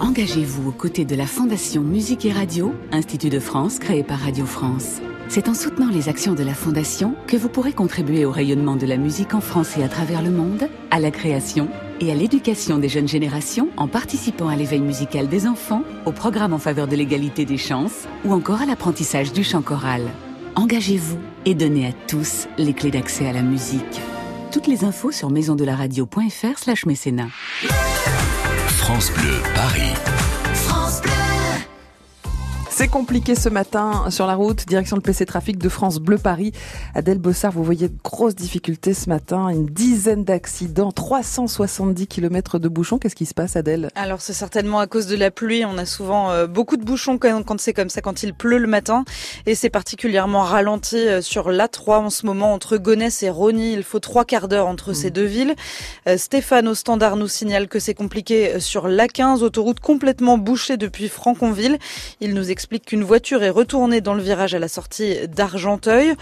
Engagez-vous 0.00 0.70
aux 0.70 0.72
côtés 0.72 1.04
de 1.04 1.14
la 1.14 1.26
Fondation 1.26 1.82
Musique 1.82 2.24
et 2.24 2.32
Radio, 2.32 2.74
Institut 2.90 3.28
de 3.28 3.38
France 3.38 3.78
créé 3.78 4.02
par 4.02 4.18
Radio 4.18 4.44
France. 4.44 5.00
C'est 5.28 5.48
en 5.48 5.54
soutenant 5.54 5.88
les 5.88 6.08
actions 6.08 6.34
de 6.34 6.42
la 6.42 6.52
Fondation 6.52 7.14
que 7.28 7.36
vous 7.36 7.48
pourrez 7.48 7.72
contribuer 7.72 8.24
au 8.24 8.32
rayonnement 8.32 8.74
de 8.74 8.86
la 8.86 8.96
musique 8.96 9.34
en 9.34 9.40
France 9.40 9.78
et 9.78 9.84
à 9.84 9.88
travers 9.88 10.20
le 10.20 10.30
monde, 10.30 10.68
à 10.90 10.98
la 10.98 11.12
création 11.12 11.68
et 12.00 12.10
à 12.10 12.16
l'éducation 12.16 12.78
des 12.78 12.88
jeunes 12.88 13.06
générations 13.06 13.68
en 13.76 13.86
participant 13.86 14.48
à 14.48 14.56
l'éveil 14.56 14.80
musical 14.80 15.28
des 15.28 15.46
enfants, 15.46 15.84
au 16.06 16.12
programme 16.12 16.54
en 16.54 16.58
faveur 16.58 16.88
de 16.88 16.96
l'égalité 16.96 17.44
des 17.44 17.56
chances 17.56 18.08
ou 18.24 18.32
encore 18.32 18.62
à 18.62 18.66
l'apprentissage 18.66 19.32
du 19.32 19.44
chant 19.44 19.62
choral. 19.62 20.10
Engagez-vous 20.60 21.18
et 21.46 21.54
donnez 21.54 21.86
à 21.86 21.92
tous 22.06 22.46
les 22.58 22.74
clés 22.74 22.90
d'accès 22.90 23.26
à 23.26 23.32
la 23.32 23.40
musique. 23.40 23.98
Toutes 24.52 24.66
les 24.66 24.84
infos 24.84 25.10
sur 25.10 25.30
maisondelaradio.fr 25.30 26.58
slash 26.58 26.84
mécénat. 26.84 27.28
France 28.66 29.10
Bleu, 29.10 29.40
Paris. 29.54 29.94
C'est 32.80 32.88
compliqué 32.88 33.34
ce 33.34 33.50
matin 33.50 34.08
sur 34.08 34.26
la 34.26 34.34
route, 34.34 34.66
direction 34.66 34.96
le 34.96 35.02
PC 35.02 35.26
Trafic 35.26 35.58
de 35.58 35.68
France 35.68 35.98
Bleu 35.98 36.16
Paris. 36.16 36.52
Adèle 36.94 37.18
Bossard, 37.18 37.52
vous 37.52 37.62
voyez 37.62 37.90
de 37.90 37.98
grosses 38.02 38.34
difficultés 38.34 38.94
ce 38.94 39.10
matin, 39.10 39.50
une 39.50 39.66
dizaine 39.66 40.24
d'accidents, 40.24 40.90
370 40.90 42.06
km 42.06 42.58
de 42.58 42.68
bouchons. 42.70 42.96
Qu'est-ce 42.96 43.14
qui 43.14 43.26
se 43.26 43.34
passe 43.34 43.54
Adèle? 43.54 43.90
Alors 43.96 44.22
c'est 44.22 44.32
certainement 44.32 44.78
à 44.78 44.86
cause 44.86 45.06
de 45.08 45.14
la 45.14 45.30
pluie. 45.30 45.62
On 45.66 45.76
a 45.76 45.84
souvent 45.84 46.30
euh, 46.30 46.46
beaucoup 46.46 46.78
de 46.78 46.82
bouchons 46.82 47.18
quand, 47.18 47.60
c'est 47.60 47.74
comme 47.74 47.90
ça, 47.90 48.00
quand 48.00 48.22
il 48.22 48.32
pleut 48.32 48.56
le 48.56 48.66
matin. 48.66 49.04
Et 49.44 49.54
c'est 49.54 49.68
particulièrement 49.68 50.40
ralenti 50.40 50.96
euh, 50.96 51.20
sur 51.20 51.50
l'A3 51.50 51.96
en 51.98 52.10
ce 52.10 52.24
moment 52.24 52.54
entre 52.54 52.78
Gonesse 52.78 53.22
et 53.22 53.28
Rony. 53.28 53.74
Il 53.74 53.82
faut 53.82 54.00
trois 54.00 54.24
quarts 54.24 54.48
d'heure 54.48 54.68
entre 54.68 54.94
ces 54.94 55.08
mmh. 55.08 55.12
deux 55.12 55.26
villes. 55.26 55.54
Euh, 56.08 56.16
Stéphane 56.16 56.66
au 56.66 56.74
standard 56.74 57.16
nous 57.16 57.28
signale 57.28 57.68
que 57.68 57.78
c'est 57.78 57.92
compliqué 57.92 58.58
sur 58.58 58.88
l'A15, 58.88 59.42
autoroute 59.42 59.80
complètement 59.80 60.38
bouchée 60.38 60.78
depuis 60.78 61.10
Franconville. 61.10 61.78
Il 62.22 62.32
nous 62.32 62.50
explique 62.50 62.69
explique 62.70 62.90
qu'une 62.90 63.02
voiture 63.02 63.42
est 63.42 63.50
retournée 63.50 64.00
dans 64.00 64.14
le 64.14 64.22
virage 64.22 64.54
à 64.54 64.60
la 64.60 64.68
sortie 64.68 65.26
d'Argenteuil. 65.26 66.14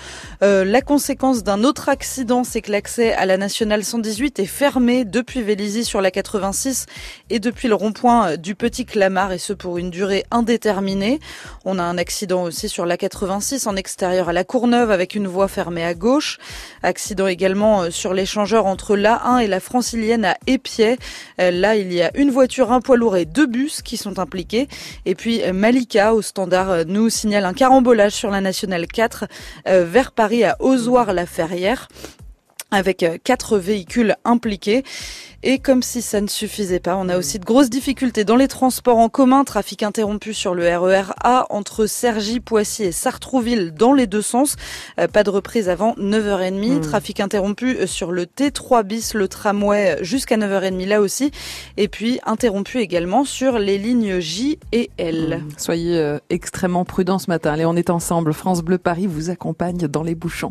Euh, 0.42 0.64
la 0.64 0.80
conséquence 0.80 1.44
d'un 1.44 1.62
autre 1.62 1.90
accident, 1.90 2.42
c'est 2.42 2.62
que 2.62 2.72
l'accès 2.72 3.12
à 3.12 3.26
la 3.26 3.36
nationale 3.36 3.84
118 3.84 4.38
est 4.38 4.46
fermé 4.46 5.04
depuis 5.04 5.42
Vélizy 5.42 5.84
sur 5.84 6.00
la 6.00 6.10
86 6.10 6.86
et 7.28 7.38
depuis 7.38 7.68
le 7.68 7.74
rond-point 7.74 8.38
du 8.38 8.54
Petit 8.54 8.86
Clamart 8.86 9.30
et 9.30 9.36
ce 9.36 9.52
pour 9.52 9.76
une 9.76 9.90
durée 9.90 10.24
indéterminée. 10.30 11.20
On 11.66 11.78
a 11.78 11.82
un 11.82 11.98
accident 11.98 12.44
aussi 12.44 12.70
sur 12.70 12.86
la 12.86 12.96
86 12.96 13.66
en 13.66 13.76
extérieur 13.76 14.30
à 14.30 14.32
la 14.32 14.44
Courneuve 14.44 14.90
avec 14.90 15.14
une 15.14 15.26
voie 15.26 15.48
fermée 15.48 15.84
à 15.84 15.92
gauche. 15.92 16.38
Accident 16.82 17.26
également 17.26 17.82
euh, 17.82 17.90
sur 17.90 18.14
l'échangeur 18.14 18.64
entre 18.64 18.96
l'A1 18.96 19.42
et 19.42 19.48
la 19.48 19.60
Francilienne 19.60 20.24
à. 20.24 20.36
Euh, 20.48 21.50
là, 21.50 21.76
il 21.76 21.92
y 21.92 22.00
a 22.00 22.10
une 22.16 22.30
voiture, 22.30 22.72
un 22.72 22.80
poids 22.80 22.96
lourd 22.96 23.18
et 23.18 23.26
deux 23.26 23.46
bus 23.46 23.82
qui 23.82 23.98
sont 23.98 24.18
impliqués. 24.18 24.66
Et 25.04 25.14
puis 25.14 25.42
Malika 25.52 26.14
au 26.14 26.22
euh, 26.38 26.84
nous 26.86 27.10
signale 27.10 27.44
un 27.44 27.52
carambolage 27.52 28.12
sur 28.12 28.30
la 28.30 28.40
nationale 28.40 28.86
4 28.86 29.26
euh, 29.66 29.84
vers 29.84 30.12
Paris 30.12 30.44
à 30.44 30.56
Ozoir-la-Ferrière 30.60 31.88
avec 32.70 33.02
euh, 33.02 33.18
quatre 33.22 33.58
véhicules 33.58 34.14
impliqués. 34.24 34.84
Et 35.44 35.60
comme 35.60 35.82
si 35.82 36.02
ça 36.02 36.20
ne 36.20 36.26
suffisait 36.26 36.80
pas, 36.80 36.96
on 36.96 37.08
a 37.08 37.16
aussi 37.16 37.38
de 37.38 37.44
grosses 37.44 37.70
difficultés 37.70 38.24
dans 38.24 38.34
les 38.34 38.48
transports 38.48 38.98
en 38.98 39.08
commun, 39.08 39.44
trafic 39.44 39.84
interrompu 39.84 40.34
sur 40.34 40.52
le 40.52 40.64
RER 40.64 41.02
e 41.02 41.12
A 41.22 41.46
entre 41.50 41.86
Cergy, 41.86 42.40
Poissy 42.40 42.84
et 42.84 42.92
Sartrouville 42.92 43.72
dans 43.72 43.92
les 43.92 44.08
deux 44.08 44.22
sens. 44.22 44.56
Euh, 44.98 45.06
pas 45.06 45.22
de 45.22 45.30
reprise 45.30 45.68
avant 45.68 45.94
9h30. 45.94 46.78
Hmm. 46.78 46.80
Trafic 46.80 47.20
interrompu 47.20 47.76
euh, 47.76 47.86
sur 47.86 48.10
le 48.10 48.24
T3 48.24 48.82
bis, 48.82 49.14
le 49.14 49.28
tramway 49.28 49.98
jusqu'à 50.02 50.36
9h30 50.36 50.86
là 50.88 51.00
aussi. 51.00 51.30
Et 51.76 51.86
puis 51.86 52.18
interrompu 52.26 52.78
également 52.78 53.24
sur 53.24 53.60
les 53.60 53.78
lignes 53.78 54.18
J 54.18 54.58
et 54.72 54.90
L. 54.98 55.42
Hmm. 55.44 55.50
Soyez 55.56 56.18
extrêmement 56.30 56.84
prudents 56.84 57.20
ce 57.20 57.30
matin. 57.30 57.52
Allez, 57.52 57.64
on 57.64 57.76
est 57.76 57.90
ensemble. 57.90 58.32
France 58.32 58.62
Bleu 58.62 58.78
Paris 58.78 59.06
vous 59.06 59.30
accompagne 59.30 59.86
dans 59.86 60.02
les 60.02 60.16
bouchons. 60.16 60.50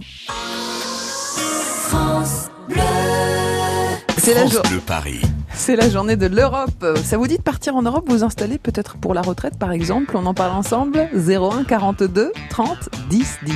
France 1.90 2.50
Bleu. 2.70 3.17
C'est 4.18 4.34
la, 4.34 4.46
Paris. 4.86 5.22
C'est 5.54 5.76
la 5.76 5.90
journée 5.90 6.16
de 6.16 6.28
l'Europe. 6.28 6.86
Ça 7.04 7.18
vous 7.18 7.28
dit 7.28 7.38
de 7.38 7.42
partir 7.42 7.76
en 7.76 7.82
Europe, 7.84 8.06
vous 8.08 8.24
installer 8.24 8.58
peut-être 8.58 8.98
pour 8.98 9.14
la 9.14 9.22
retraite 9.22 9.58
par 9.58 9.72
exemple? 9.72 10.18
On 10.18 10.26
en 10.26 10.34
parle 10.34 10.54
ensemble 10.54 11.08
01 11.14 11.64
42 11.64 12.32
30 12.50 12.90
10 13.10 13.40
10. 13.44 13.54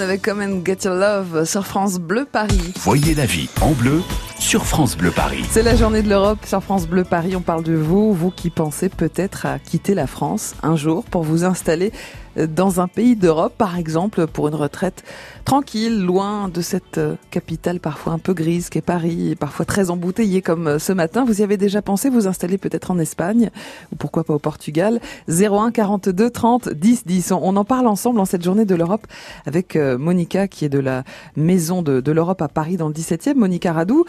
Avec 0.00 0.22
Come 0.22 0.40
and 0.40 0.64
Get 0.64 0.78
Your 0.84 0.94
Love 0.94 1.44
sur 1.44 1.66
France 1.66 1.98
Bleu 1.98 2.24
Paris. 2.24 2.72
Voyez 2.78 3.14
la 3.14 3.26
vie 3.26 3.50
en 3.60 3.72
bleu 3.72 4.00
sur 4.38 4.64
France 4.64 4.96
Bleu 4.96 5.10
Paris. 5.10 5.44
C'est 5.50 5.62
la 5.62 5.76
journée 5.76 6.02
de 6.02 6.08
l'Europe 6.08 6.38
sur 6.46 6.62
France 6.62 6.88
Bleu 6.88 7.04
Paris. 7.04 7.36
On 7.36 7.42
parle 7.42 7.62
de 7.62 7.74
vous, 7.74 8.14
vous 8.14 8.30
qui 8.30 8.48
pensez 8.48 8.88
peut-être 8.88 9.44
à 9.44 9.58
quitter 9.58 9.94
la 9.94 10.06
France 10.06 10.54
un 10.62 10.76
jour 10.76 11.04
pour 11.04 11.22
vous 11.22 11.44
installer 11.44 11.92
dans 12.36 12.80
un 12.80 12.88
pays 12.88 13.16
d'Europe, 13.16 13.54
par 13.56 13.78
exemple, 13.78 14.26
pour 14.26 14.48
une 14.48 14.54
retraite 14.54 15.04
tranquille, 15.44 16.00
loin 16.00 16.48
de 16.48 16.60
cette 16.60 16.98
euh, 16.98 17.16
capitale 17.30 17.80
parfois 17.80 18.12
un 18.12 18.18
peu 18.18 18.32
grise 18.32 18.68
qu'est 18.68 18.80
Paris, 18.80 19.36
parfois 19.38 19.64
très 19.66 19.90
embouteillée 19.90 20.42
comme 20.42 20.66
euh, 20.66 20.78
ce 20.78 20.92
matin. 20.92 21.24
Vous 21.24 21.40
y 21.40 21.44
avez 21.44 21.56
déjà 21.56 21.82
pensé 21.82 22.10
vous 22.10 22.26
installer 22.26 22.58
peut-être 22.58 22.90
en 22.90 22.98
Espagne 22.98 23.50
ou 23.92 23.96
pourquoi 23.96 24.24
pas 24.24 24.34
au 24.34 24.38
Portugal 24.38 25.00
01 25.28 25.70
42 25.72 26.30
30 26.30 26.68
10 26.70 27.06
10. 27.06 27.32
On 27.32 27.56
en 27.56 27.64
parle 27.64 27.86
ensemble 27.86 28.20
en 28.20 28.24
cette 28.24 28.44
journée 28.44 28.64
de 28.64 28.74
l'Europe 28.74 29.06
avec 29.46 29.76
euh, 29.76 29.98
Monica 29.98 30.48
qui 30.48 30.64
est 30.64 30.70
de 30.70 30.78
la 30.78 31.04
maison 31.36 31.82
de, 31.82 32.00
de 32.00 32.12
l'Europe 32.12 32.42
à 32.42 32.48
Paris 32.48 32.76
dans 32.76 32.88
le 32.88 32.94
17e. 32.94 33.34
Monica 33.34 33.72
Radou. 33.72 34.04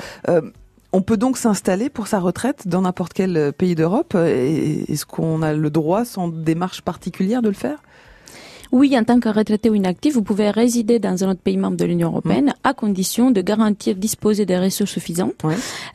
On 0.95 1.01
peut 1.01 1.17
donc 1.17 1.37
s'installer 1.37 1.89
pour 1.89 2.05
sa 2.05 2.19
retraite 2.19 2.67
dans 2.67 2.81
n'importe 2.81 3.13
quel 3.13 3.51
pays 3.51 3.73
d'Europe. 3.73 4.13
Est-ce 4.13 5.07
qu'on 5.07 5.41
a 5.41 5.53
le 5.53 5.69
droit, 5.71 6.05
sans 6.05 6.27
démarche 6.27 6.83
particulière, 6.83 7.41
de 7.41 7.47
le 7.47 7.55
faire? 7.55 7.79
Oui, 8.73 8.97
en 8.97 9.03
tant 9.03 9.19
que 9.19 9.29
retraité 9.29 9.69
ou 9.69 9.75
inactif, 9.75 10.15
vous 10.15 10.23
pouvez 10.23 10.49
résider 10.49 10.97
dans 10.97 11.23
un 11.23 11.29
autre 11.29 11.41
pays 11.41 11.57
membre 11.57 11.77
de 11.77 11.85
l'Union 11.85 12.09
européenne 12.09 12.47
mmh. 12.47 12.67
à 12.67 12.73
condition 12.73 13.29
de 13.29 13.39
garantir 13.41 13.93
disposer 13.93 14.47
des 14.47 14.57
ressources 14.57 14.89
suffisantes 14.89 15.35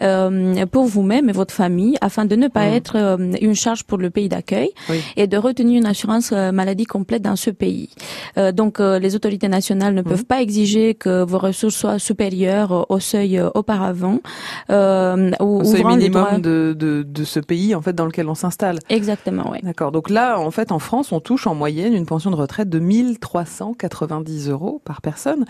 euh, 0.00 0.64
pour 0.66 0.84
vous-même 0.84 1.28
et 1.28 1.32
votre 1.32 1.52
famille 1.52 1.96
afin 2.00 2.24
de 2.24 2.36
ne 2.36 2.46
pas 2.46 2.70
mmh. 2.70 2.74
être 2.74 2.96
euh, 2.96 3.32
une 3.40 3.56
charge 3.56 3.82
pour 3.82 3.98
le 3.98 4.10
pays 4.10 4.28
d'accueil 4.28 4.70
et 5.16 5.26
de 5.26 5.36
retenir 5.36 5.76
une 5.76 5.86
assurance 5.86 6.30
euh, 6.32 6.52
maladie 6.52 6.84
complète 6.84 7.22
dans 7.22 7.34
ce 7.34 7.50
pays. 7.50 7.90
Euh, 8.36 8.52
donc, 8.52 8.78
euh, 8.78 9.00
les 9.00 9.16
autorités 9.16 9.48
nationales 9.48 9.94
ne 9.94 10.02
mmh. 10.02 10.04
peuvent 10.04 10.24
pas 10.24 10.40
exiger 10.40 10.94
que 10.94 11.24
vos 11.24 11.38
ressources 11.38 11.74
soient 11.74 11.98
supérieures 11.98 12.86
au 12.90 13.00
seuil 13.00 13.40
auparavant. 13.56 14.20
au 14.68 15.64
seuil 15.64 15.84
minimum 15.84 16.40
de, 16.40 16.76
de, 16.78 17.02
de, 17.02 17.24
ce 17.24 17.40
pays 17.40 17.74
en 17.74 17.82
fait 17.82 17.92
dans 17.92 18.06
lequel 18.06 18.28
on 18.28 18.36
s'installe. 18.36 18.78
Exactement, 18.88 19.50
oui. 19.50 19.58
D'accord. 19.64 19.90
Donc 19.90 20.10
là, 20.10 20.38
en 20.38 20.52
fait, 20.52 20.70
en 20.70 20.78
France, 20.78 21.10
on 21.10 21.18
touche 21.18 21.48
en 21.48 21.56
moyenne 21.56 21.92
une 21.92 22.06
pension 22.06 22.30
de 22.30 22.36
retraite 22.36 22.67
de 22.68 22.78
1390 22.78 24.48
euros 24.48 24.80
par 24.84 25.00
personne. 25.00 25.44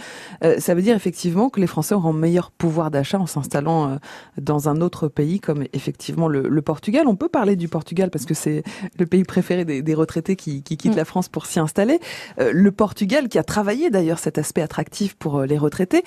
Euh, 0.44 0.58
ça 0.58 0.74
veut 0.74 0.82
dire 0.82 0.96
effectivement 0.96 1.48
que 1.50 1.60
les 1.60 1.66
Français 1.66 1.94
auront 1.94 2.12
meilleur 2.12 2.50
pouvoir 2.50 2.90
d'achat 2.90 3.18
en 3.18 3.26
s'installant 3.26 3.90
euh, 3.90 3.96
dans 4.40 4.68
un 4.68 4.80
autre 4.80 5.08
pays 5.08 5.40
comme 5.40 5.64
effectivement 5.72 6.28
le, 6.28 6.62
Portugal. 6.62 7.06
On 7.06 7.16
peut 7.16 7.28
parler 7.28 7.56
du 7.56 7.68
Portugal 7.68 8.10
parce 8.10 8.26
que 8.26 8.34
c'est 8.34 8.62
le 8.98 9.06
pays 9.06 9.24
préféré 9.24 9.64
des, 9.64 9.94
retraités 9.94 10.36
qui, 10.36 10.62
quittent 10.62 10.86
mm. 10.86 10.96
la 10.96 11.04
France 11.04 11.28
pour 11.28 11.46
s'y 11.46 11.60
installer. 11.60 12.00
Euh, 12.40 12.50
le 12.52 12.72
Portugal 12.72 13.28
qui 13.28 13.38
a 13.38 13.44
travaillé 13.44 13.90
d'ailleurs 13.90 14.18
cet 14.18 14.38
aspect 14.38 14.60
attractif 14.60 15.14
pour 15.14 15.42
les 15.42 15.56
retraités. 15.56 16.02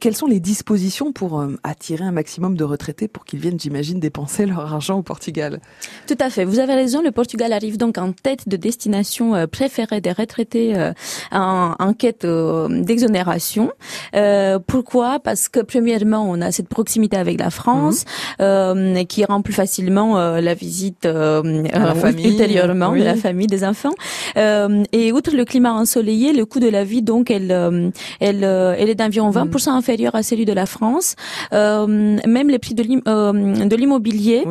quelles 0.00 0.16
sont 0.16 0.26
les 0.26 0.40
dispositions 0.40 1.12
pour 1.12 1.44
attirer 1.62 2.04
un 2.04 2.12
maximum 2.12 2.56
de 2.56 2.64
retraités 2.64 3.08
pour 3.08 3.24
qu'ils 3.24 3.38
viennent, 3.38 3.58
j'imagine, 3.58 3.98
dépenser 4.00 4.46
leur 4.46 4.72
argent 4.72 4.98
au 4.98 5.02
Portugal? 5.02 5.60
Tout 6.06 6.16
à 6.20 6.28
fait. 6.28 6.44
Vous 6.44 6.58
avez 6.58 6.74
raison. 6.74 7.02
Le 7.02 7.12
Portugal 7.12 7.52
arrive 7.52 7.78
donc 7.78 7.98
en 7.98 8.12
tête 8.12 8.48
de 8.48 8.56
destination 8.56 9.46
préférée 9.46 10.00
des 10.00 10.12
retraités 10.12 10.43
euh, 10.54 10.92
en, 11.32 11.92
quête 11.94 12.24
euh, 12.24 12.68
d'exonération. 12.82 13.70
Euh, 14.14 14.58
pourquoi? 14.64 15.18
Parce 15.20 15.48
que 15.48 15.60
premièrement, 15.60 16.26
on 16.28 16.40
a 16.40 16.50
cette 16.52 16.68
proximité 16.68 17.16
avec 17.16 17.38
la 17.38 17.50
France 17.50 18.04
mhm. 18.40 19.06
qui 19.06 19.24
rend 19.24 19.42
plus 19.42 19.52
facilement 19.52 20.16
la 20.18 20.54
visite 20.54 21.04
la 21.04 21.94
famille, 21.94 22.28
ultérieurement 22.28 22.92
de 22.92 23.02
la 23.02 23.16
famille, 23.16 23.46
des 23.46 23.64
enfants. 23.64 23.94
et 24.36 25.12
outre 25.12 25.34
le 25.34 25.44
climat 25.44 25.72
ensoleillé, 25.72 26.32
le 26.32 26.44
coût 26.46 26.60
de 26.60 26.68
la 26.68 26.84
vie, 26.84 27.02
donc, 27.02 27.30
elle, 27.30 27.92
elle, 28.20 28.44
elle 28.44 28.88
est 28.88 28.94
d'environ 28.94 29.30
20% 29.30 29.70
mhm. 29.70 29.76
inférieur 29.76 30.14
à 30.14 30.22
celui 30.22 30.44
de 30.44 30.52
la 30.52 30.66
France. 30.66 31.16
même 31.52 32.48
les 32.48 32.58
prix 32.58 32.74
de 32.74 33.76
l'immobilier, 33.76 34.44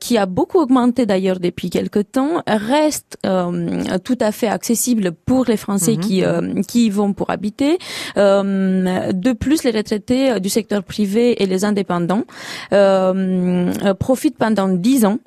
qui 0.00 0.18
a 0.18 0.26
beaucoup 0.26 0.58
augmenté 0.58 1.06
d'ailleurs 1.06 1.40
depuis 1.40 1.70
quelques 1.70 2.12
temps, 2.12 2.42
reste 2.46 3.18
tout 3.22 4.18
à 4.20 4.32
fait 4.32 4.48
accessible 4.48 4.97
pour 5.24 5.44
les 5.46 5.56
Français 5.56 5.92
mhm. 5.92 6.00
qui 6.00 6.24
euh, 6.24 6.62
qui 6.62 6.86
y 6.86 6.90
vont 6.90 7.12
pour 7.12 7.30
habiter. 7.30 7.78
Euh, 8.16 9.12
de 9.12 9.32
plus, 9.32 9.64
les 9.64 9.70
retraités 9.70 10.32
euh, 10.32 10.38
du 10.38 10.48
secteur 10.48 10.82
privé 10.82 11.42
et 11.42 11.46
les 11.46 11.64
indépendants 11.64 12.24
profitent 13.98 14.38
pendant 14.38 14.68
10 14.68 15.04
ans 15.04 15.18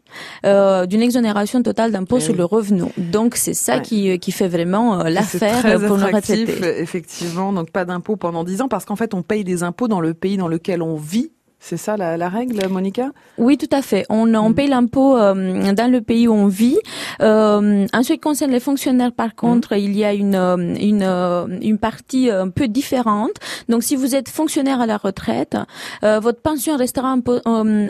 d'une 0.43 1.01
exonération 1.01 1.63
totale 1.63 1.91
d'impôt 1.91 2.17
eh 2.17 2.21
sur 2.21 2.35
le 2.35 2.45
revenu. 2.45 2.83
Donc 2.97 3.35
c'est 3.35 3.53
ça 3.53 3.79
qui, 3.79 4.19
qui 4.19 4.31
fait 4.31 4.47
vraiment 4.47 5.03
l'affaire 5.03 5.63
pour 5.79 5.97
nos 5.97 6.05
retraités. 6.05 6.81
Effectivement, 6.81 7.53
donc 7.53 7.71
pas 7.71 7.85
d'impôt 7.85 8.15
pendant 8.15 8.43
10 8.43 8.61
ans 8.61 8.67
parce 8.67 8.85
qu'en 8.85 8.95
fait 8.95 9.13
on 9.13 9.21
paye 9.21 9.43
des 9.43 9.63
impôts 9.63 9.87
dans 9.87 10.01
le 10.01 10.13
pays 10.13 10.37
dans 10.37 10.47
lequel 10.47 10.81
on 10.81 10.95
vit 10.95 11.31
c'est 11.63 11.77
ça 11.77 11.95
la, 11.95 12.17
la, 12.17 12.27
règle, 12.27 12.67
Monica? 12.69 13.11
Oui, 13.37 13.55
tout 13.55 13.69
à 13.71 13.83
fait. 13.83 14.03
On, 14.09 14.33
on 14.33 14.49
mm. 14.49 14.55
paye 14.55 14.67
l'impôt 14.67 15.15
euh, 15.15 15.71
dans 15.73 15.91
le 15.91 16.01
pays 16.01 16.27
où 16.27 16.33
on 16.33 16.47
vit. 16.47 16.79
Euh, 17.21 17.85
en 17.93 18.03
ce 18.03 18.13
qui 18.13 18.19
concerne 18.19 18.49
les 18.49 18.59
fonctionnaires, 18.59 19.11
par 19.11 19.35
contre, 19.35 19.75
mm. 19.75 19.77
il 19.77 19.95
y 19.95 20.03
a 20.03 20.11
une, 20.11 20.33
euh, 20.33 20.57
une, 20.57 21.03
euh, 21.03 21.45
une 21.61 21.77
partie 21.77 22.31
un 22.31 22.49
peu 22.49 22.67
différente. 22.67 23.33
Donc, 23.69 23.83
si 23.83 23.95
vous 23.95 24.15
êtes 24.15 24.27
fonctionnaire 24.27 24.81
à 24.81 24.87
la 24.87 24.97
retraite, 24.97 25.55
euh, 26.03 26.19
votre 26.19 26.41
pension 26.41 26.77
restera 26.77 27.15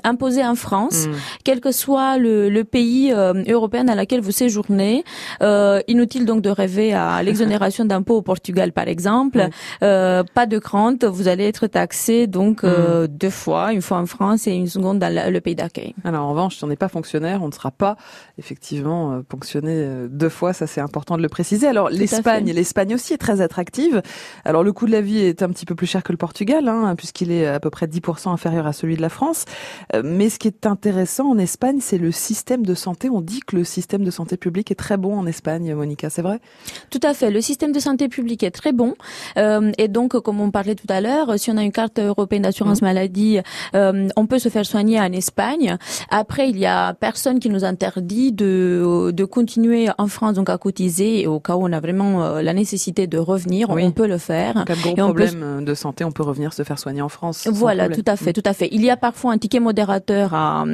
imposée 0.03 0.45
en 0.45 0.55
France, 0.55 1.07
mm. 1.07 1.11
quel 1.45 1.61
que 1.61 1.71
soit 1.71 2.17
le, 2.17 2.49
le 2.49 2.63
pays 2.65 3.13
européen 3.47 3.85
dans 3.85 3.95
lequel 3.95 4.19
vous 4.19 4.31
séjournez. 4.31 5.05
inutile 5.87 6.25
donc 6.25 6.41
de 6.41 6.49
rêver 6.49 6.93
à 6.93 7.23
l'exonération 7.25 7.85
d'impôt 7.85 8.17
au 8.17 8.21
Portugal, 8.21 8.73
par 8.73 8.89
exemple. 8.89 9.47
pas 9.79 10.45
de 10.45 10.59
crainte, 10.59 11.05
vous 11.05 11.29
allez 11.29 11.45
être 11.45 11.67
taxé 11.67 12.27
donc 12.27 12.65
deux 12.65 13.29
fois 13.29 13.60
une 13.69 13.81
fois 13.81 13.97
en 13.97 14.05
France 14.05 14.47
et 14.47 14.51
une 14.51 14.67
seconde 14.67 14.99
dans 14.99 15.13
le 15.13 15.41
pays 15.41 15.55
d'accueil. 15.55 15.93
Alors 16.03 16.25
en 16.25 16.31
revanche, 16.31 16.57
si 16.57 16.63
on 16.63 16.67
n'est 16.67 16.75
pas 16.75 16.87
fonctionnaire, 16.87 17.41
on 17.43 17.47
ne 17.47 17.53
sera 17.53 17.71
pas 17.71 17.97
effectivement 18.37 19.13
euh, 19.13 19.21
ponctionné 19.21 19.71
euh, 19.73 20.07
deux 20.09 20.29
fois, 20.29 20.53
ça 20.53 20.67
c'est 20.67 20.81
important 20.81 21.17
de 21.17 21.21
le 21.21 21.29
préciser. 21.29 21.67
Alors 21.67 21.89
l'Espagne, 21.89 22.51
l'Espagne 22.51 22.93
aussi 22.95 23.13
est 23.13 23.17
très 23.17 23.41
attractive. 23.41 24.01
Alors 24.45 24.63
le 24.63 24.73
coût 24.73 24.85
de 24.85 24.91
la 24.91 25.01
vie 25.01 25.19
est 25.19 25.43
un 25.43 25.49
petit 25.49 25.65
peu 25.65 25.75
plus 25.75 25.87
cher 25.87 26.03
que 26.03 26.11
le 26.11 26.17
Portugal, 26.17 26.67
hein, 26.67 26.95
puisqu'il 26.95 27.31
est 27.31 27.47
à 27.47 27.59
peu 27.59 27.69
près 27.69 27.87
10% 27.87 28.29
inférieur 28.29 28.67
à 28.67 28.73
celui 28.73 28.95
de 28.95 29.01
la 29.01 29.09
France. 29.09 29.45
Euh, 29.95 30.01
mais 30.03 30.29
ce 30.29 30.39
qui 30.39 30.47
est 30.47 30.65
intéressant 30.65 31.29
en 31.29 31.37
Espagne, 31.37 31.79
c'est 31.81 31.97
le 31.97 32.11
système 32.11 32.65
de 32.65 32.73
santé. 32.73 33.09
On 33.09 33.21
dit 33.21 33.41
que 33.41 33.55
le 33.55 33.63
système 33.63 34.03
de 34.03 34.11
santé 34.11 34.37
publique 34.37 34.71
est 34.71 34.75
très 34.75 34.97
bon 34.97 35.17
en 35.17 35.25
Espagne, 35.25 35.73
Monica, 35.75 36.09
c'est 36.09 36.21
vrai? 36.21 36.39
Tout 36.89 36.99
à 37.03 37.13
fait. 37.13 37.31
Le 37.31 37.41
système 37.41 37.71
de 37.71 37.79
santé 37.79 38.09
publique 38.09 38.43
est 38.43 38.51
très 38.51 38.73
bon. 38.73 38.95
et 39.37 39.87
donc, 39.87 40.19
comme 40.19 40.39
on 40.41 40.51
parlait 40.51 40.75
tout 40.75 40.87
à 40.89 41.01
l'heure, 41.01 41.37
si 41.37 41.51
on 41.51 41.57
a 41.57 41.63
une 41.63 41.71
carte 41.71 41.99
européenne 41.99 42.43
d'assurance 42.43 42.81
mmh. 42.81 42.85
maladie 42.85 43.39
euh, 43.75 44.07
on 44.15 44.25
peut 44.25 44.39
se 44.39 44.49
faire 44.49 44.65
soigner 44.65 44.99
en 44.99 45.11
Espagne. 45.11 45.77
Après, 46.09 46.49
il 46.49 46.57
y 46.57 46.65
a 46.65 46.93
personne 46.93 47.39
qui 47.39 47.49
nous 47.49 47.63
interdit 47.63 48.31
de, 48.31 49.11
de 49.11 49.25
continuer 49.25 49.89
en 49.97 50.07
France 50.07 50.33
donc 50.33 50.49
à 50.49 50.57
cotiser 50.57 51.21
et 51.21 51.27
au 51.27 51.39
cas 51.39 51.55
où 51.55 51.63
on 51.63 51.71
a 51.71 51.79
vraiment 51.79 52.23
euh, 52.23 52.41
la 52.41 52.53
nécessité 52.53 53.07
de 53.07 53.17
revenir, 53.17 53.69
on 53.69 53.91
peut 53.91 54.07
le 54.07 54.17
faire. 54.17 54.57
En 54.57 54.63
cas 54.65 54.75
de 54.75 54.81
gros 54.81 54.95
problème 54.95 55.63
de 55.63 55.73
santé, 55.73 56.03
on 56.03 56.11
peut 56.11 56.23
revenir 56.23 56.53
se 56.53 56.63
faire 56.63 56.79
soigner 56.79 57.01
en 57.01 57.09
France. 57.09 57.47
Voilà, 57.51 57.89
tout 57.89 58.03
à 58.07 58.15
fait, 58.15 58.33
tout 58.33 58.43
à 58.45 58.53
fait. 58.53 58.69
Il 58.71 58.83
y 58.83 58.89
a 58.89 58.97
parfois 58.97 59.31
un 59.33 59.37
ticket 59.37 59.59
modérateur 59.59 60.33
à, 60.33 60.65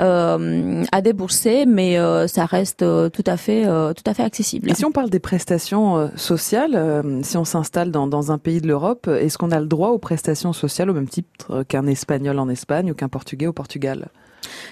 euh, 0.00 0.84
à 0.90 1.00
débourser, 1.00 1.66
mais 1.66 1.96
ça 2.26 2.46
reste 2.46 2.84
tout 3.10 3.24
à 3.26 3.36
fait, 3.36 3.64
tout 3.64 4.10
à 4.10 4.14
fait 4.14 4.22
accessible. 4.22 4.70
Et 4.70 4.74
si 4.74 4.84
on 4.84 4.92
parle 4.92 5.10
des 5.10 5.20
prestations 5.20 6.10
sociales, 6.16 7.02
si 7.22 7.36
on 7.36 7.44
s'installe 7.44 7.90
dans, 7.90 8.06
dans 8.06 8.32
un 8.32 8.38
pays 8.38 8.60
de 8.60 8.68
l'Europe, 8.68 9.08
est-ce 9.08 9.38
qu'on 9.38 9.50
a 9.50 9.60
le 9.60 9.66
droit 9.66 9.90
aux 9.90 9.98
prestations 9.98 10.52
sociales 10.52 10.90
au 10.90 10.94
même 10.94 11.08
titre 11.08 11.62
qu'un 11.68 11.86
Espagnol? 11.86 12.23
En 12.32 12.48
Espagne 12.48 12.90
ou 12.90 12.94
qu'un 12.94 13.08
portugais 13.08 13.46
au 13.46 13.52
Portugal. 13.52 14.08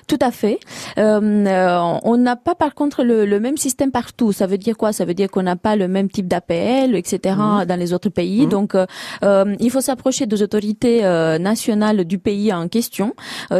Tout 0.07 0.18
à 0.21 0.31
fait. 0.31 0.59
Euh, 0.99 1.99
on 2.03 2.16
n'a 2.16 2.37
pas 2.37 2.55
par 2.55 2.75
contre 2.75 3.05
le, 3.05 3.27
le, 3.27 3.40
même 3.40 3.57
système 3.57 3.90
partout. 3.90 4.33
Ça 4.33 4.47
veut 4.47 4.59
dire 4.59 4.77
quoi? 4.77 4.92
Ça 4.92 5.05
veut 5.05 5.14
dire 5.14 5.31
qu'on 5.31 5.42
n'a 5.42 5.57
pas 5.57 5.77
le 5.77 5.88
même 5.88 6.09
type 6.09 6.29
d'APL, 6.29 6.95
etc. 6.95 7.37
Mhm. 7.38 7.64
dans 7.66 7.79
les 7.79 7.92
autres 7.92 8.09
pays. 8.09 8.42
Mhm. 8.42 8.49
Donc, 8.49 8.75
euh, 8.75 8.87
euh, 9.25 9.57
il 9.61 9.71
faut 9.71 9.81
s'approcher 9.81 10.27
des 10.27 10.42
autorités 10.42 11.05
euh, 11.05 11.38
nationales 11.38 12.05
du 12.05 12.18
pays 12.18 12.53
en 12.53 12.68
question, 12.68 13.14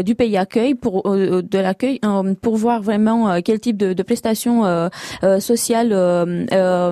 du 0.05 0.15
pays 0.15 0.37
accueil 0.37 0.75
pour 0.75 1.03
de 1.11 1.59
l'accueil 1.59 2.01
pour 2.41 2.57
voir 2.57 2.83
vraiment 2.83 3.41
quel 3.43 3.61
type 3.61 3.77
de, 3.77 3.93
de 3.93 4.03
prestations 4.03 4.65
sociales 5.39 5.91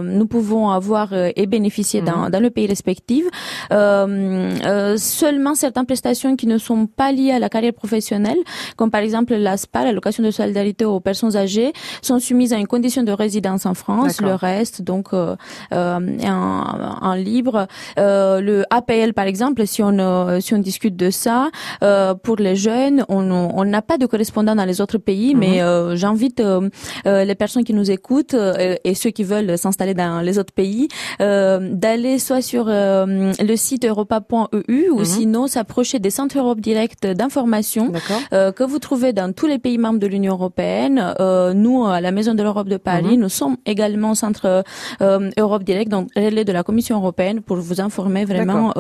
nous 0.02 0.26
pouvons 0.26 0.70
avoir 0.70 1.12
et 1.12 1.46
bénéficier 1.46 2.00
dans, 2.02 2.24
mhm. 2.24 2.30
dans, 2.30 2.40
le 2.40 2.50
pays 2.50 2.66
respectif. 2.66 3.24
seulement 3.70 5.54
certaines 5.54 5.86
prestations 5.86 6.36
qui 6.36 6.46
ne 6.46 6.58
sont 6.58 6.86
pas 6.86 7.12
liées 7.12 7.32
à 7.32 7.38
la 7.38 7.48
carrière 7.48 7.72
professionnelle, 7.72 8.38
comme 8.76 8.90
par 8.90 9.00
exemple 9.00 9.19
exemple, 9.20 9.37
l'ASPA, 9.37 9.85
l'allocation 9.85 10.22
de 10.22 10.30
solidarité 10.30 10.85
aux 10.85 11.00
personnes 11.00 11.37
âgées, 11.37 11.72
sont 12.02 12.18
soumises 12.18 12.52
à 12.52 12.56
une 12.56 12.66
condition 12.66 13.02
de 13.02 13.12
résidence 13.12 13.66
en 13.66 13.74
France. 13.74 14.20
Le 14.20 14.35
reste, 14.35 14.83
donc, 14.83 15.09
euh, 15.12 15.37
en, 15.72 17.14
libre. 17.14 17.66
le 17.96 18.64
APL, 18.70 19.12
par 19.14 19.26
exemple, 19.26 19.66
si 19.66 19.83
on 19.83 20.40
si 20.40 20.54
on 20.54 20.59
discute 20.59 20.96
de 20.96 21.11
ça, 21.11 21.50
pour 22.22 22.37
les 22.37 22.56
jeunes, 22.56 23.04
on 23.09 23.64
n'a 23.64 23.83
pas 23.83 23.98
de 23.98 24.06
correspondant 24.06 24.54
dans 24.54 24.64
les 24.64 24.80
autres 24.80 24.98
pays, 24.98 25.35
mhm. 25.35 25.40
mais 25.40 25.96
j'invite 25.96 26.42
les 27.04 27.35
personnes 27.35 27.64
qui 27.64 27.74
nous 27.74 27.90
écoutent 27.90 28.37
et 28.85 28.94
ceux 28.94 29.11
qui 29.11 29.24
veulent 29.24 29.59
s'installer 29.59 29.94
dans 29.94 30.20
les 30.20 30.38
autres 30.38 30.52
pays 30.52 30.88
d'aller 31.18 32.18
soit 32.18 32.42
sur 32.42 32.66
le 32.66 33.56
site 33.56 33.85
europa.eu 33.85 34.88
ou 34.90 35.00
mhm. 35.00 35.04
sinon 35.04 35.46
s'approcher 35.46 35.98
des 35.98 36.11
centres 36.11 36.38
Europe 36.38 36.61
Direct 36.61 37.06
d'information 37.06 37.92
euh, 38.33 38.52
que 38.52 38.64
vous 38.64 38.78
trouvez 38.78 39.09
dans 39.12 39.32
tous 39.32 39.46
les 39.46 39.58
pays 39.58 39.78
membres 39.78 39.98
de 39.98 40.06
l'Union 40.06 40.34
européenne. 40.34 41.14
Euh, 41.20 41.52
nous, 41.52 41.84
à 41.86 42.00
la 42.00 42.10
Maison 42.10 42.34
de 42.34 42.42
l'Europe 42.42 42.68
de 42.68 42.76
Paris, 42.76 43.16
mhm. 43.16 43.22
nous 43.22 43.28
sommes 43.28 43.56
également 43.66 44.14
centre 44.14 44.64
euh, 45.00 45.30
Europe 45.38 45.64
Direct, 45.64 45.90
donc 45.90 46.08
relais 46.16 46.44
de 46.44 46.52
la 46.52 46.62
Commission 46.62 46.96
européenne, 46.96 47.40
pour 47.40 47.56
vous 47.56 47.80
informer 47.80 48.24
vraiment 48.24 48.72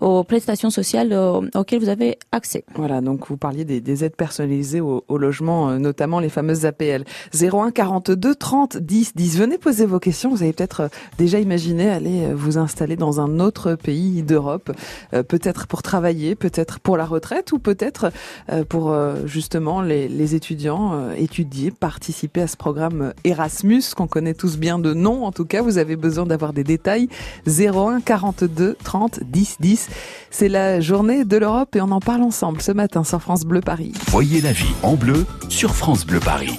aux 0.00 0.24
prestations 0.24 0.70
sociales 0.70 1.12
auxquelles 1.54 1.80
vous 1.80 1.88
avez 1.88 2.18
accès. 2.32 2.64
Voilà, 2.74 3.00
donc 3.00 3.26
vous 3.28 3.36
parliez 3.36 3.64
des, 3.64 4.04
aides 4.04 4.16
personnalisées 4.16 4.80
au, 4.80 5.04
au, 5.08 5.18
logement, 5.18 5.78
notamment 5.78 6.20
les 6.20 6.28
fameuses 6.28 6.66
APL. 6.66 7.04
01 7.34 7.70
42 7.70 8.34
30 8.34 8.76
10 8.78 9.14
10. 9.14 9.38
Venez 9.38 9.58
poser 9.58 9.86
vos 9.86 10.00
questions. 10.00 10.30
Vous 10.30 10.42
avez 10.42 10.52
peut-être 10.52 10.88
déjà 11.18 11.38
imaginé 11.38 11.90
aller 11.90 12.32
vous 12.34 12.58
installer 12.58 12.96
dans 12.96 13.20
un 13.20 13.40
autre 13.40 13.74
pays 13.74 14.22
d'Europe, 14.22 14.72
peut-être 15.10 15.66
pour 15.66 15.82
travailler, 15.82 16.34
peut-être 16.34 16.80
pour 16.80 16.96
la 16.96 17.04
retraite 17.04 17.52
ou 17.52 17.58
peut-être 17.58 18.12
euh, 18.50 18.64
pour 18.64 18.92
euh, 18.92 19.26
justement 19.54 19.82
les, 19.82 20.34
étudiants 20.34 20.94
euh, 20.94 21.14
étudier, 21.16 21.70
participer 21.70 22.42
à 22.42 22.48
ce 22.48 22.56
programme 22.56 23.12
Erasmus 23.22 23.82
qu'on 23.96 24.08
connaît 24.08 24.34
tous 24.34 24.58
bien 24.58 24.80
de 24.80 24.94
nom. 24.94 25.24
En 25.24 25.30
tout 25.30 25.44
cas, 25.44 25.62
vous 25.62 25.78
avez 25.78 25.94
besoin 25.94 26.26
d'avoir 26.26 26.52
des 26.52 26.64
détails. 26.64 27.08
01 27.46 28.00
42 28.00 28.76
30 28.82 29.20
10 29.22 29.56
10. 29.60 29.88
C'est 30.32 30.48
la 30.48 30.80
journée 30.80 31.24
de 31.24 31.36
l'Europe 31.36 31.76
et 31.76 31.80
on 31.80 31.92
en 31.92 32.00
parle 32.00 32.22
ensemble 32.22 32.60
ce 32.62 32.72
matin 32.72 33.04
sur 33.04 33.22
France 33.22 33.44
Bleu 33.44 33.60
Paris. 33.60 33.92
Voyez 34.08 34.40
la 34.40 34.50
vie 34.50 34.74
en 34.82 34.96
bleu 34.96 35.24
sur 35.48 35.72
France 35.72 36.04
Bleu 36.04 36.18
Paris. 36.18 36.58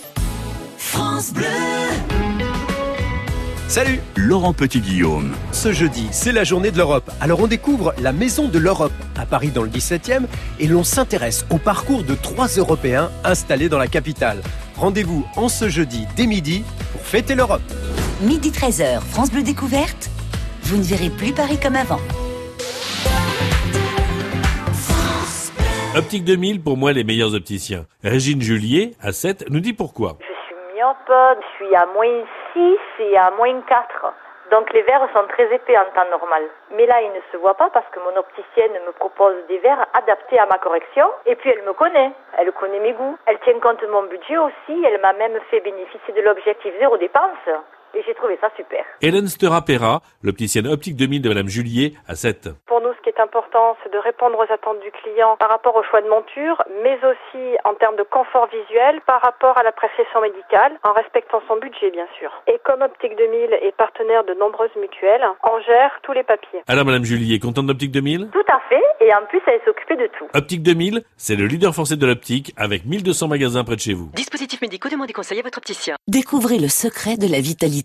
France 0.78 1.34
Bleu. 1.34 1.85
Salut 3.76 4.00
Laurent 4.16 4.54
Petit-Guillaume. 4.54 5.36
Ce 5.52 5.74
jeudi, 5.74 6.08
c'est 6.14 6.32
la 6.32 6.46
journée 6.46 6.72
de 6.72 6.78
l'Europe. 6.78 7.12
Alors 7.20 7.42
on 7.42 7.48
découvre 7.48 7.94
la 8.02 8.14
Maison 8.14 8.48
de 8.48 8.58
l'Europe 8.58 8.94
à 9.20 9.26
Paris 9.26 9.50
dans 9.50 9.64
le 9.64 9.68
17e 9.68 10.28
et 10.62 10.68
l'on 10.68 10.86
s'intéresse 10.86 11.46
au 11.52 11.58
parcours 11.58 12.04
de 12.04 12.16
trois 12.16 12.48
Européens 12.48 13.12
installés 13.26 13.68
dans 13.68 13.78
la 13.78 13.88
capitale. 13.88 14.38
Rendez-vous 14.78 15.28
en 15.36 15.50
ce 15.50 15.68
jeudi 15.68 16.08
dès 16.16 16.26
midi 16.26 16.64
pour 16.94 17.02
fêter 17.02 17.36
l'Europe. 17.36 17.60
Midi 18.22 18.50
13h, 18.50 19.02
France 19.02 19.30
Bleu 19.30 19.44
Découverte. 19.44 20.10
Vous 20.62 20.78
ne 20.78 20.84
verrez 20.84 21.10
plus 21.10 21.34
Paris 21.34 21.60
comme 21.62 21.76
avant. 21.76 22.00
Optique 25.98 26.24
2000, 26.24 26.62
pour 26.62 26.78
moi, 26.78 26.94
les 26.94 27.04
meilleurs 27.04 27.36
opticiens. 27.36 27.88
Régine 28.06 28.42
Julier, 28.42 28.94
à 29.02 29.12
7, 29.12 29.48
nous 29.50 29.60
dit 29.60 29.74
pourquoi. 29.74 30.18
Je 30.22 30.26
suis 30.46 30.56
myope, 30.78 30.96
je 31.10 31.66
suis 31.66 31.76
à 31.76 31.86
moins 31.94 32.24
6 32.56 32.78
et 33.00 33.18
à 33.18 33.32
moins 33.32 33.62
4. 33.62 34.14
Donc 34.52 34.72
les 34.74 34.84
verres 34.84 35.08
sont 35.14 35.28
très 35.28 35.54
épais 35.54 35.78
en 35.78 35.86
temps 35.94 36.10
normal. 36.10 36.44
Mais 36.72 36.86
là, 36.86 37.02
ils 37.02 37.12
ne 37.12 37.20
se 37.32 37.38
voient 37.38 37.58
pas 37.58 37.70
parce 37.72 37.88
que 37.92 38.00
mon 38.00 38.16
opticienne 38.16 38.72
me 38.86 38.92
propose 38.94 39.36
des 39.48 39.58
verres 39.58 39.86
adaptés 39.94 40.40
à 40.40 40.46
ma 40.46 40.58
correction. 40.60 41.06
Et 41.26 41.36
puis 41.36 41.50
elle 41.50 41.64
me 41.64 41.74
connaît. 41.74 42.12
Elle 42.38 42.52
connaît 42.54 42.80
mes 42.80 42.94
goûts. 42.94 43.18
Elle 43.26 43.40
tient 43.40 43.60
compte 43.60 43.82
de 43.82 43.88
mon 43.88 44.04
budget 44.04 44.38
aussi. 44.38 44.86
Elle 44.86 45.02
m'a 45.02 45.14
même 45.14 45.38
fait 45.50 45.60
bénéficier 45.60 46.14
de 46.14 46.22
l'objectif 46.22 46.74
zéro 46.80 46.96
dépense 46.98 47.50
et 47.96 48.04
j'ai 48.06 48.14
trouvé 48.16 48.38
ça 48.42 48.50
super. 48.56 48.84
Hélène 49.02 49.28
Sterapera, 49.28 50.02
l'opticienne 50.24 50.68
optique 50.68 50.96
2000 50.96 51.22
de 51.22 51.30
Madame 51.30 51.48
Julier 51.48 51.94
à 52.08 52.16
7. 52.16 52.50
Pour 52.66 52.82
nous, 52.82 52.94
ce 52.98 53.02
qui 53.04 53.10
est 53.10 53.22
important, 53.22 53.78
c'est 53.84 53.92
de 53.92 54.00
répondre 54.00 54.38
aux 54.38 54.52
attentes 54.52 54.82
du 54.82 54.92
client 54.92 55.38
par 55.38 55.50
rapport 55.50 55.76
au 55.76 55.84
choix 55.84 56.02
de 56.02 56.10
monture, 56.10 56.62
mais 56.84 56.98
aussi 57.06 57.58
en 57.64 57.74
termes 57.76 57.96
de 57.98 58.04
confort 58.04 58.48
visuel 58.48 59.02
par 59.06 59.22
rapport 59.22 59.58
à 59.58 59.64
la 59.64 59.76
l'appréciation 59.76 60.22
médicale, 60.22 60.80
en 60.84 60.94
respectant 60.94 61.42
son 61.48 61.58
budget, 61.60 61.92
bien 61.92 62.08
sûr. 62.18 62.32
Et 62.48 62.60
comme 62.64 62.82
Optique 62.82 63.16
2000 63.18 63.60
est 63.62 63.76
partenaire 63.76 64.24
de 64.24 64.34
nombreuses 64.34 64.74
mutuelles, 64.80 65.26
on 65.44 65.60
gère 65.68 65.92
tous 66.04 66.14
les 66.14 66.24
papiers. 66.24 66.62
Alors, 66.68 66.86
Madame 66.86 67.04
Julier, 67.04 67.40
contente 67.40 67.68
d'Optique 67.68 67.92
2000 67.92 68.30
Tout 68.32 68.48
à 68.48 68.60
fait, 68.70 68.84
et 69.06 69.14
en 69.14 69.26
plus, 69.28 69.42
elle 69.48 69.60
s'occupe 69.66 70.00
de 70.00 70.08
tout. 70.18 70.28
Optique 70.34 70.64
2000, 70.64 71.04
c'est 71.18 71.36
le 71.36 71.46
leader 71.46 71.74
français 71.74 71.98
de 71.98 72.06
l'optique 72.06 72.54
avec 72.58 72.86
1200 72.86 73.28
magasins 73.28 73.64
près 73.64 73.76
de 73.76 73.82
chez 73.82 73.94
vous. 73.94 74.10
Dispositifs 74.14 74.62
médicaux, 74.62 74.90
demandez 74.90 75.14
conseil 75.14 75.40
à 75.40 75.44
votre 75.44 75.58
opticien. 75.58 75.96
Découvrez 76.08 76.58
le 76.58 76.70
secret 76.70 77.18
de 77.18 77.30
la 77.30 77.42
vitalité 77.42 77.85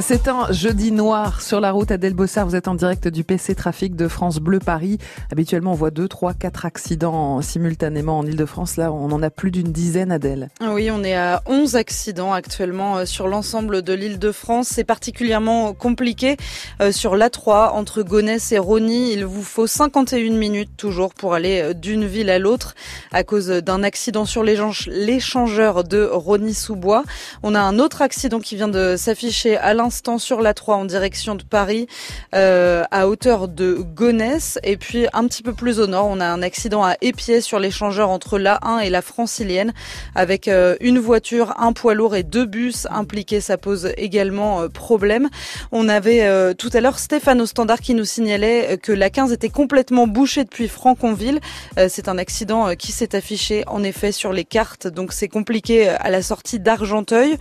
C'est 0.00 0.28
un 0.28 0.50
jeudi 0.50 0.92
noir 0.92 1.42
sur 1.42 1.60
la 1.60 1.72
route 1.72 1.90
à 1.90 1.98
Delbossard. 1.98 2.46
Vous 2.46 2.56
êtes 2.56 2.68
en 2.68 2.74
direct 2.74 3.06
du 3.06 3.22
PC 3.22 3.54
Trafic 3.54 3.96
de 3.96 4.08
France 4.08 4.38
Bleu 4.38 4.58
Paris. 4.58 4.96
Habituellement, 5.30 5.72
on 5.72 5.74
voit 5.74 5.90
deux, 5.90 6.08
trois, 6.08 6.32
quatre 6.32 6.64
accidents 6.64 7.42
simultanément 7.42 8.18
en 8.18 8.24
Ile-de-France. 8.24 8.76
Là, 8.76 8.92
on 8.92 9.10
en 9.10 9.22
a 9.22 9.28
plus 9.28 9.50
d'une 9.50 9.72
dizaine, 9.72 10.10
Adèle. 10.10 10.48
Oui, 10.62 10.90
on 10.90 11.04
est 11.04 11.16
à 11.16 11.42
11 11.46 11.76
accidents 11.76 12.32
actuellement 12.32 12.98
euh, 12.98 13.04
sur 13.04 13.28
l'ensemble 13.28 13.82
de 13.82 13.92
l'Île-de-France. 13.92 14.68
C'est 14.70 14.84
particulièrement 14.84 15.74
compliqué 15.74 16.38
euh, 16.80 16.92
sur 16.92 17.14
l'A3 17.14 17.72
entre 17.72 18.02
Gonesse 18.02 18.52
et 18.52 18.58
Rony. 18.58 19.12
Il 19.12 19.26
vous 19.26 19.42
faut 19.42 19.66
51 19.66 20.30
minutes 20.30 20.76
toujours 20.78 21.12
pour 21.12 21.34
aller 21.34 21.60
euh, 21.60 21.74
d'une 21.74 22.06
ville 22.06 22.30
à 22.30 22.38
l'autre 22.38 22.74
à 23.12 23.22
cause 23.22 23.48
d'un 23.48 23.82
accident 23.82 24.24
sur 24.24 24.44
l'échangeur 24.44 25.84
de 25.84 26.08
Rony-sous-Bois. 26.10 27.04
On 27.42 27.54
a 27.54 27.60
un 27.60 27.78
autre 27.78 28.00
accident 28.00 28.40
qui 28.40 28.56
vient 28.56 28.68
de 28.68 28.96
s'afficher 28.96 29.58
à 29.58 29.74
l'instant 29.74 29.89
sur 30.18 30.40
la 30.40 30.54
3 30.54 30.76
en 30.76 30.84
direction 30.84 31.34
de 31.34 31.42
Paris 31.42 31.86
euh, 32.34 32.84
à 32.90 33.08
hauteur 33.08 33.48
de 33.48 33.74
Gonesse. 33.74 34.58
Et 34.62 34.76
puis 34.76 35.06
un 35.12 35.26
petit 35.26 35.42
peu 35.42 35.52
plus 35.52 35.80
au 35.80 35.86
nord, 35.86 36.06
on 36.08 36.20
a 36.20 36.26
un 36.26 36.42
accident 36.42 36.84
à 36.84 36.94
Épiais 37.00 37.40
sur 37.40 37.58
l'échangeur 37.58 38.08
entre 38.08 38.38
l'A1 38.38 38.80
et 38.82 38.90
la 38.90 39.02
Francilienne 39.02 39.72
avec 40.14 40.48
euh, 40.48 40.76
une 40.80 40.98
voiture, 40.98 41.54
un 41.58 41.72
poids 41.72 41.94
lourd 41.94 42.14
et 42.14 42.22
deux 42.22 42.46
bus 42.46 42.86
impliqués. 42.90 43.40
Ça 43.40 43.58
pose 43.58 43.92
également 43.96 44.62
euh, 44.62 44.68
problème. 44.68 45.28
On 45.72 45.88
avait 45.88 46.54
tout 46.54 46.70
à 46.72 46.80
l'heure 46.80 46.98
Stéphane 46.98 47.40
au 47.40 47.46
standard 47.46 47.80
qui 47.80 47.94
nous 47.94 48.04
signalait 48.04 48.78
que 48.78 48.92
la 48.92 49.10
15 49.10 49.32
était 49.32 49.48
complètement 49.48 50.06
bouchée 50.06 50.44
depuis 50.44 50.68
Franconville. 50.68 51.40
c'est 51.88 52.08
un 52.08 52.18
accident 52.18 52.74
qui 52.74 52.92
s'est 52.92 53.14
affiché 53.14 53.64
en 53.66 53.82
effet 53.82 54.12
sur 54.12 54.32
les 54.32 54.44
cartes, 54.44 54.86
donc 54.86 55.12
c'est 55.12 55.28
compliqué 55.28 55.88
à 55.88 56.10
la 56.10 56.22
sortie 56.22 56.60
d'Argenteuil. 56.60 57.36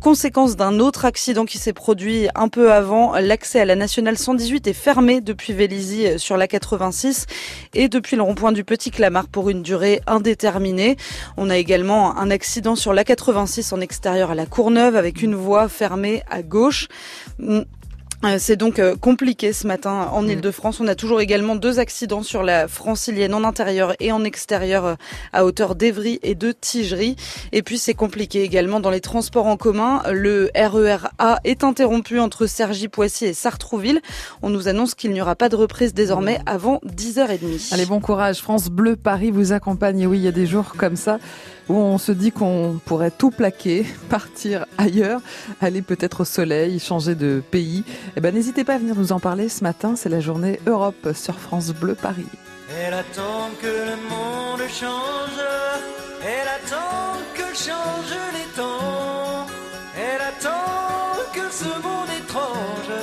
conséquence 0.00 0.56
d'un 0.56 0.78
autre 0.78 1.04
accident 1.04 1.44
qui 1.44 1.58
s'est 1.58 1.72
produit 1.80 2.28
un 2.34 2.48
peu 2.48 2.74
avant. 2.74 3.14
L'accès 3.14 3.58
à 3.58 3.64
la 3.64 3.74
nationale 3.74 4.18
118 4.18 4.66
est 4.66 4.74
fermé 4.74 5.22
depuis 5.22 5.54
Vélizy 5.54 6.06
euh, 6.06 6.18
sur 6.18 6.36
la 6.36 6.46
86 6.46 7.24
et 7.72 7.88
depuis 7.88 8.16
le 8.16 8.22
rond-point 8.22 8.52
du 8.52 8.64
Petit 8.64 8.90
Clamart 8.90 9.28
pour 9.28 9.48
une 9.48 9.62
durée 9.62 10.02
indéterminée. 10.06 10.98
On 11.38 11.48
a 11.48 11.56
également 11.56 12.18
un 12.18 12.30
accident 12.30 12.76
sur 12.76 12.92
la 12.92 13.02
86 13.02 13.72
en 13.72 13.80
extérieur 13.80 14.30
à 14.30 14.34
la 14.34 14.44
Courneuve 14.44 14.94
avec 14.94 15.22
une 15.22 15.34
voie 15.34 15.70
fermée 15.70 16.22
à 16.28 16.42
gauche. 16.42 16.86
Euh, 18.22 18.36
c'est 18.38 18.56
donc 18.56 18.78
euh, 18.78 18.96
compliqué 18.96 19.54
ce 19.54 19.66
matin 19.66 20.08
en 20.12 20.22
mm. 20.22 20.30
Ile-de-France. 20.30 20.80
On 20.80 20.88
a 20.88 20.94
toujours 20.94 21.20
également 21.20 21.56
deux 21.56 21.78
accidents 21.78 22.22
sur 22.22 22.42
la 22.42 22.68
francilienne 22.68 23.32
en 23.32 23.44
intérieur 23.44 23.94
et 23.98 24.12
en 24.12 24.24
extérieur 24.24 24.84
euh, 24.84 24.94
à 25.32 25.46
hauteur 25.46 25.74
d'Evry 25.74 26.20
et 26.22 26.34
de 26.34 26.52
Tigerie. 26.52 27.16
Et 27.52 27.62
puis 27.62 27.78
c'est 27.78 27.94
compliqué 27.94 28.42
également 28.42 28.80
dans 28.80 28.90
les 28.90 29.00
transports 29.00 29.46
en 29.46 29.56
commun. 29.56 30.02
Le 30.10 30.50
RER 30.54 30.96
e 30.96 31.08
A 31.18 31.38
est 31.44 31.64
interrompu 31.64 32.20
entre 32.20 32.46
Cergy-Poissy 32.46 33.26
et 33.26 33.32
Sartrouville. 33.32 34.02
On 34.42 34.50
nous 34.50 34.68
annonce 34.68 34.94
qu'il 34.94 35.12
n'y 35.12 35.22
aura 35.22 35.34
pas 35.34 35.48
de 35.48 35.56
reprise 35.56 35.94
désormais 35.94 36.40
avant 36.44 36.80
10h30. 36.86 37.72
Allez, 37.72 37.86
bon 37.86 38.00
courage. 38.00 38.40
France 38.40 38.68
Bleu 38.68 38.96
Paris 38.96 39.30
vous 39.30 39.52
accompagne. 39.52 40.06
oui, 40.06 40.18
il 40.18 40.24
y 40.24 40.28
a 40.28 40.32
des 40.32 40.46
jours 40.46 40.74
comme 40.76 40.96
ça 40.96 41.18
où 41.70 41.76
on 41.76 41.98
se 41.98 42.10
dit 42.10 42.32
qu'on 42.32 42.80
pourrait 42.84 43.12
tout 43.12 43.30
plaquer, 43.30 43.86
partir 44.08 44.66
ailleurs, 44.76 45.20
aller 45.60 45.82
peut-être 45.82 46.22
au 46.22 46.24
soleil, 46.24 46.80
changer 46.80 47.14
de 47.14 47.42
pays. 47.50 47.84
Eh 48.16 48.20
ben, 48.20 48.34
n'hésitez 48.34 48.64
pas 48.64 48.74
à 48.74 48.78
venir 48.78 48.96
nous 48.96 49.12
en 49.12 49.20
parler 49.20 49.48
ce 49.48 49.62
matin. 49.62 49.94
C'est 49.96 50.08
la 50.08 50.20
journée 50.20 50.58
Europe 50.66 51.10
sur 51.14 51.38
France 51.38 51.72
Bleu 51.72 51.94
Paris. 51.94 52.26
Elle 52.76 52.94
attend 52.94 53.50
que 53.62 53.66
le 53.66 53.96
monde 54.08 54.68
change. 54.68 55.40
Elle 56.22 56.48
attend 56.58 57.18
que 57.34 57.54
changent 57.54 58.20
les 58.34 58.60
temps. 58.60 59.46
Elle 59.96 60.22
attend 60.22 61.22
que 61.32 61.52
ce 61.52 61.64
monde 61.64 62.10
étrange 62.18 62.96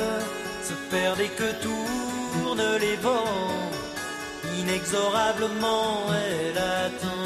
se 0.63 0.73
perde 0.91 1.19
et 1.21 1.29
que 1.29 1.49
tournent 1.63 2.77
les 2.81 2.97
vents. 2.97 3.23
Inexorablement, 4.59 6.11
elle 6.11 6.57
attend. 6.57 7.16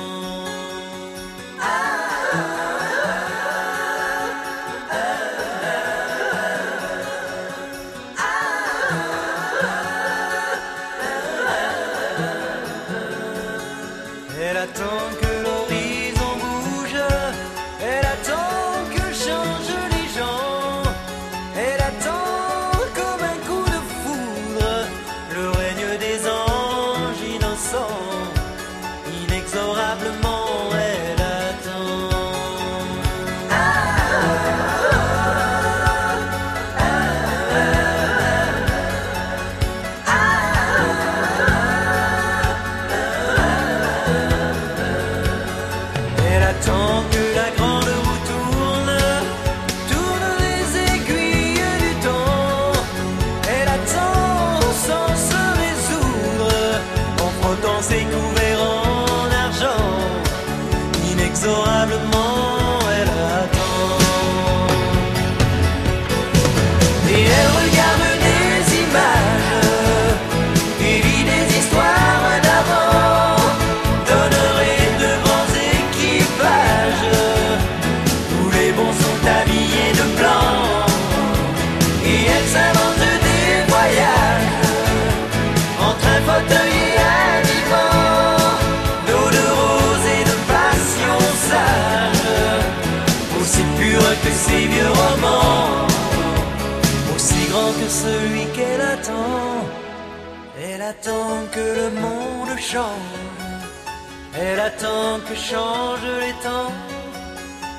Elle 104.34 104.60
attend 104.62 105.20
que 105.28 105.36
changent 105.36 106.20
les 106.22 106.32
temps. 106.42 106.72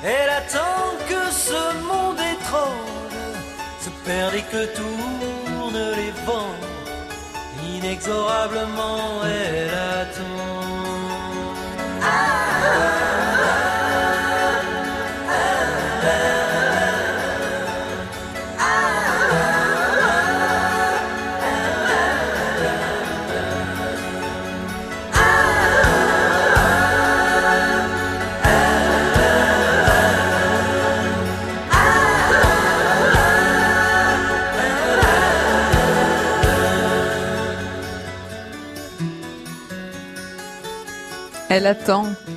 Elle 0.03 0.29
attend 0.29 0.85
que 1.09 1.31
ce 1.31 1.61
monde 1.87 2.19
étrange 2.19 3.17
se 3.79 3.89
perde 4.05 4.35
et 4.35 4.43
que 4.43 4.65
tournent 4.75 5.91
les 5.95 6.11
vents. 6.25 6.55
Inexorablement, 7.75 9.23
elle 9.25 9.73
attend. 10.01 10.42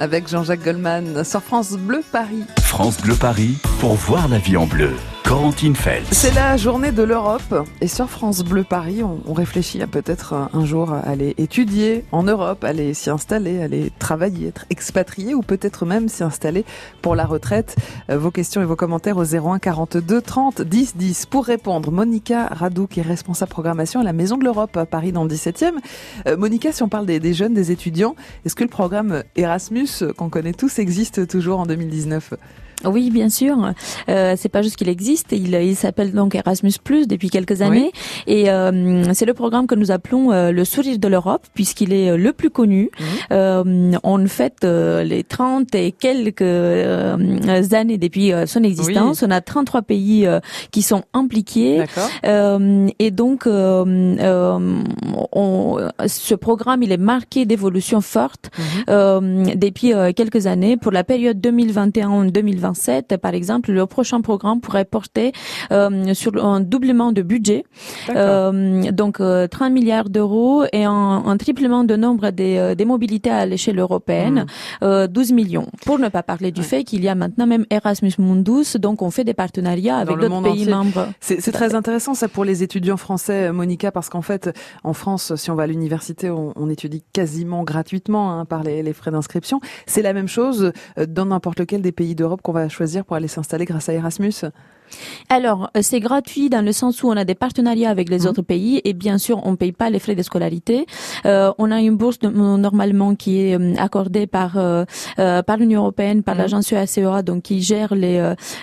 Avec 0.01 0.29
Jean-Jacques 0.29 0.65
Goldman 0.65 1.23
sur 1.25 1.43
France 1.43 1.73
Bleu 1.73 2.03
Paris. 2.11 2.45
France 2.61 3.01
Bleu 3.01 3.15
Paris 3.15 3.59
pour 3.81 3.95
voir 3.95 4.29
la 4.29 4.39
vie 4.39 4.57
en 4.57 4.67
bleu. 4.67 4.93
C'est 6.13 6.33
la 6.37 6.57
journée 6.57 6.93
de 6.93 7.03
l'Europe 7.03 7.67
et 7.81 7.89
sur 7.89 8.09
France 8.09 8.45
Bleu 8.45 8.63
Paris, 8.63 9.03
on, 9.03 9.33
réfléchit 9.33 9.83
à 9.83 9.89
peut-être 9.89 10.35
un 10.53 10.65
jour 10.65 10.93
aller 10.93 11.35
étudier 11.37 12.05
en 12.13 12.23
Europe, 12.23 12.63
aller 12.63 12.95
s'y 12.95 13.11
installer, 13.11 13.61
aller 13.61 13.91
travailler, 13.99 14.47
être 14.47 14.67
expatrié 14.71 15.35
ou 15.35 15.41
peut-être 15.41 15.85
même 15.85 16.09
s'y 16.09 16.23
installer 16.23 16.65
pour 17.03 17.17
la 17.17 17.25
retraite. 17.25 17.75
Euh, 18.09 18.19
vos 18.19 18.31
questions 18.31 18.63
et 18.63 18.65
vos 18.65 18.77
commentaires 18.77 19.17
au 19.17 19.25
01 19.25 19.59
42 19.59 20.23
30 20.23 20.63
10 20.63 20.97
10 20.97 21.27
pour 21.27 21.45
répondre. 21.47 21.91
Monica 21.91 22.47
Radou 22.47 22.87
qui 22.87 23.01
est 23.01 23.03
responsable 23.03 23.51
programmation 23.51 23.99
à 23.99 24.05
la 24.05 24.13
Maison 24.13 24.37
de 24.39 24.45
l'Europe 24.45 24.77
à 24.77 24.87
Paris 24.87 25.11
dans 25.11 25.25
le 25.25 25.31
17e. 25.31 25.73
Euh, 26.29 26.37
Monica, 26.37 26.71
si 26.71 26.85
on 26.85 26.89
parle 26.89 27.07
des, 27.07 27.19
des 27.19 27.35
jeunes, 27.35 27.53
des 27.53 27.73
étudiants, 27.73 28.15
est-ce 28.45 28.55
que 28.55 28.63
le 28.63 28.71
programme 28.71 29.25
Erasmus 29.35 29.89
qu'on 30.17 30.29
connaît 30.29 30.55
tous 30.55 30.79
existe 30.79 31.27
toujours 31.27 31.59
en 31.59 31.67
2019 31.67 32.35
Oui, 32.85 33.11
bien 33.11 33.29
sûr. 33.29 33.73
Euh, 34.09 34.35
c'est 34.37 34.49
pas 34.49 34.63
juste 34.63 34.77
qu'il 34.77 34.89
existe, 34.89 35.33
il, 35.33 35.55
il 35.55 35.77
s'appelle 35.77 36.13
donc 36.13 36.35
Erasmus 36.35 36.73
Plus 36.83 37.09
depuis 37.09 37.31
quelques 37.31 37.63
années, 37.63 37.91
et 38.27 38.51
euh, 38.51 39.13
c'est 39.15 39.25
le 39.25 39.35
programme 39.35 39.67
que 39.67 39.75
nous 39.75 39.91
appelons 39.91 40.33
euh, 40.33 40.53
le 40.53 40.65
sourire 40.65 40.99
de 40.99 41.09
l'Europe, 41.09 41.47
puisqu'il 41.55 41.93
est 41.93 42.11
euh, 42.11 42.17
le 42.17 42.33
plus 42.33 42.51
connu. 42.51 42.91
Euh, 43.33 43.93
on 44.03 44.27
fête 44.27 44.65
euh, 44.65 45.03
les 45.05 45.25
30 45.25 45.75
et 45.75 45.93
quelques 45.93 46.43
euh, 46.43 47.17
années 47.73 47.99
depuis 47.99 48.33
euh, 48.33 48.47
son 48.47 48.63
existence. 48.63 49.23
On 49.23 49.31
a 49.31 49.41
33 49.41 49.83
pays 49.83 50.27
euh, 50.27 50.41
qui 50.71 50.83
sont 50.83 51.03
impliqués. 51.13 51.85
Euh, 52.25 52.89
et 52.99 53.11
donc 53.11 53.47
euh, 53.47 53.85
euh, 54.21 54.83
on, 55.33 55.79
ce 56.07 56.35
programme 56.35 56.83
il 56.83 56.93
est 56.93 56.97
marqué 56.97 57.47
d'évolution 57.47 58.01
forte 58.01 58.51
euh, 58.89 59.45
depuis 59.55 59.93
euh, 59.93 60.13
quelques 60.13 60.47
années. 60.47 60.77
Pour 60.77 60.93
la 60.93 61.05
période 61.05 61.41
2021-2027, 62.73 63.19
par 63.19 63.35
exemple, 63.35 63.73
le 63.73 63.87
prochain 63.87 64.21
programme 64.21 64.61
pourrait 64.61 64.85
porter 64.85 65.33
euh, 65.73 66.15
sur 66.15 66.45
un 66.45 66.61
doublement 66.61 67.13
de 67.13 67.23
budget, 67.23 67.65
euh, 68.11 68.91
donc 68.93 69.21
euh, 69.21 69.47
30 69.47 69.73
milliards 69.73 70.09
d'euros 70.11 70.65
et 70.73 70.85
un, 70.85 70.93
un 71.27 71.37
triplement 71.37 71.85
de 71.85 71.97
nombre 71.97 72.31
des, 72.31 72.57
euh, 72.57 72.75
des 72.75 72.85
mobilités 72.85 73.31
à 73.31 73.47
l'échelle 73.47 73.79
européenne, 73.79 74.47
euh, 74.83 75.07
12 75.07 75.33
millions. 75.33 75.67
Pour 75.85 75.99
ne 75.99 76.09
pas 76.09 76.23
parler 76.23 76.51
du 76.53 76.63
fait 76.63 76.85
qu'il 76.85 77.03
y 77.05 77.09
a 77.09 77.15
maintenant 77.15 77.47
même 77.47 77.67
Erasmus 77.71 78.13
Mundus, 78.19 78.79
donc 78.79 79.03
on 79.03 79.11
fait 79.11 79.25
des 79.25 79.35
partenariats 79.35 79.99
avec 79.99 80.17
Dans 80.19 80.29
d'autres 80.29 80.43
pays 80.43 80.63
entier. 80.63 80.73
membres. 80.73 81.09
C'est 81.21 81.53
très 81.53 81.75
intéressant 81.75 82.15
ça 82.15 82.29
pour 82.29 82.45
les 82.45 82.63
étudiants 82.63 82.97
français, 82.97 83.53
Monica, 83.53 83.91
parce 83.93 84.09
qu'en 84.09 84.23
fait, 84.23 84.51
en 84.85 84.93
France, 84.93 85.35
si 85.37 85.51
on 85.51 85.55
va 85.55 85.65
à 85.65 85.67
l'université, 85.67 86.31
on, 86.31 86.53
on 86.57 86.69
étudie 86.71 87.03
quasiment 87.13 87.63
gratuitement 87.65 88.39
hein, 88.39 88.45
par 88.45 88.63
les, 88.63 88.83
les 88.83 88.93
frais 88.93 89.11
d'inscription. 89.11 89.61
C'est 89.87 90.03
la 90.03 90.13
même 90.13 90.29
chose 90.29 90.73
euh, 90.99 91.07
dans 91.07 91.27
n'importe 91.27 91.61
lequel 91.61 91.83
des 91.83 91.93
pays 91.93 92.15
d'Europe 92.15 92.41
qu'on 92.43 92.53
va 92.57 92.69
choisir 92.69 93.05
pour 93.05 93.17
aller 93.17 93.29
s'installer 93.29 93.65
grâce 93.65 93.89
à 93.89 93.93
Erasmus. 93.93 94.33
Alors, 95.29 95.71
euh, 95.77 95.81
c'est 95.83 96.01
gratuit 96.01 96.49
dans 96.51 96.65
le 96.65 96.73
sens 96.73 97.03
où 97.03 97.09
on 97.09 97.17
a 97.17 97.25
des 97.25 97.35
partenariats 97.35 97.91
avec 97.91 98.09
Mhm. 98.09 98.15
les 98.17 98.27
autres 98.27 98.43
pays 98.43 98.81
et 98.85 98.93
bien 98.93 99.19
sûr, 99.19 99.41
on 99.45 99.57
paye 99.57 99.73
pas 99.73 99.91
les 99.91 99.99
frais 99.99 100.15
de 100.15 100.23
scolarité. 100.23 100.87
Euh, 101.25 101.53
on 101.59 101.71
a 101.71 101.81
une 101.81 101.97
bourse 101.97 102.19
de- 102.19 102.29
normalement 102.29 103.15
qui 103.15 103.41
est 103.41 103.59
euh, 103.59 103.75
accordée 103.79 104.27
par 104.27 104.57
euh, 104.59 104.85
euh, 105.19 105.43
par 105.43 105.57
l'Union 105.57 105.81
européenne, 105.83 106.23
par 106.23 106.35
Mhm. 106.35 106.41
l'agence 106.43 106.71
UACEA, 106.71 107.23
donc 107.23 107.43
qui 107.43 107.61
gère 107.63 107.95
les 107.95 108.19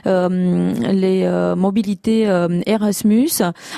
euh, 0.05 0.73
les 0.91 1.23
euh, 1.23 1.55
mobilités 1.55 2.27
euh, 2.29 2.61
Erasmus. 2.65 3.29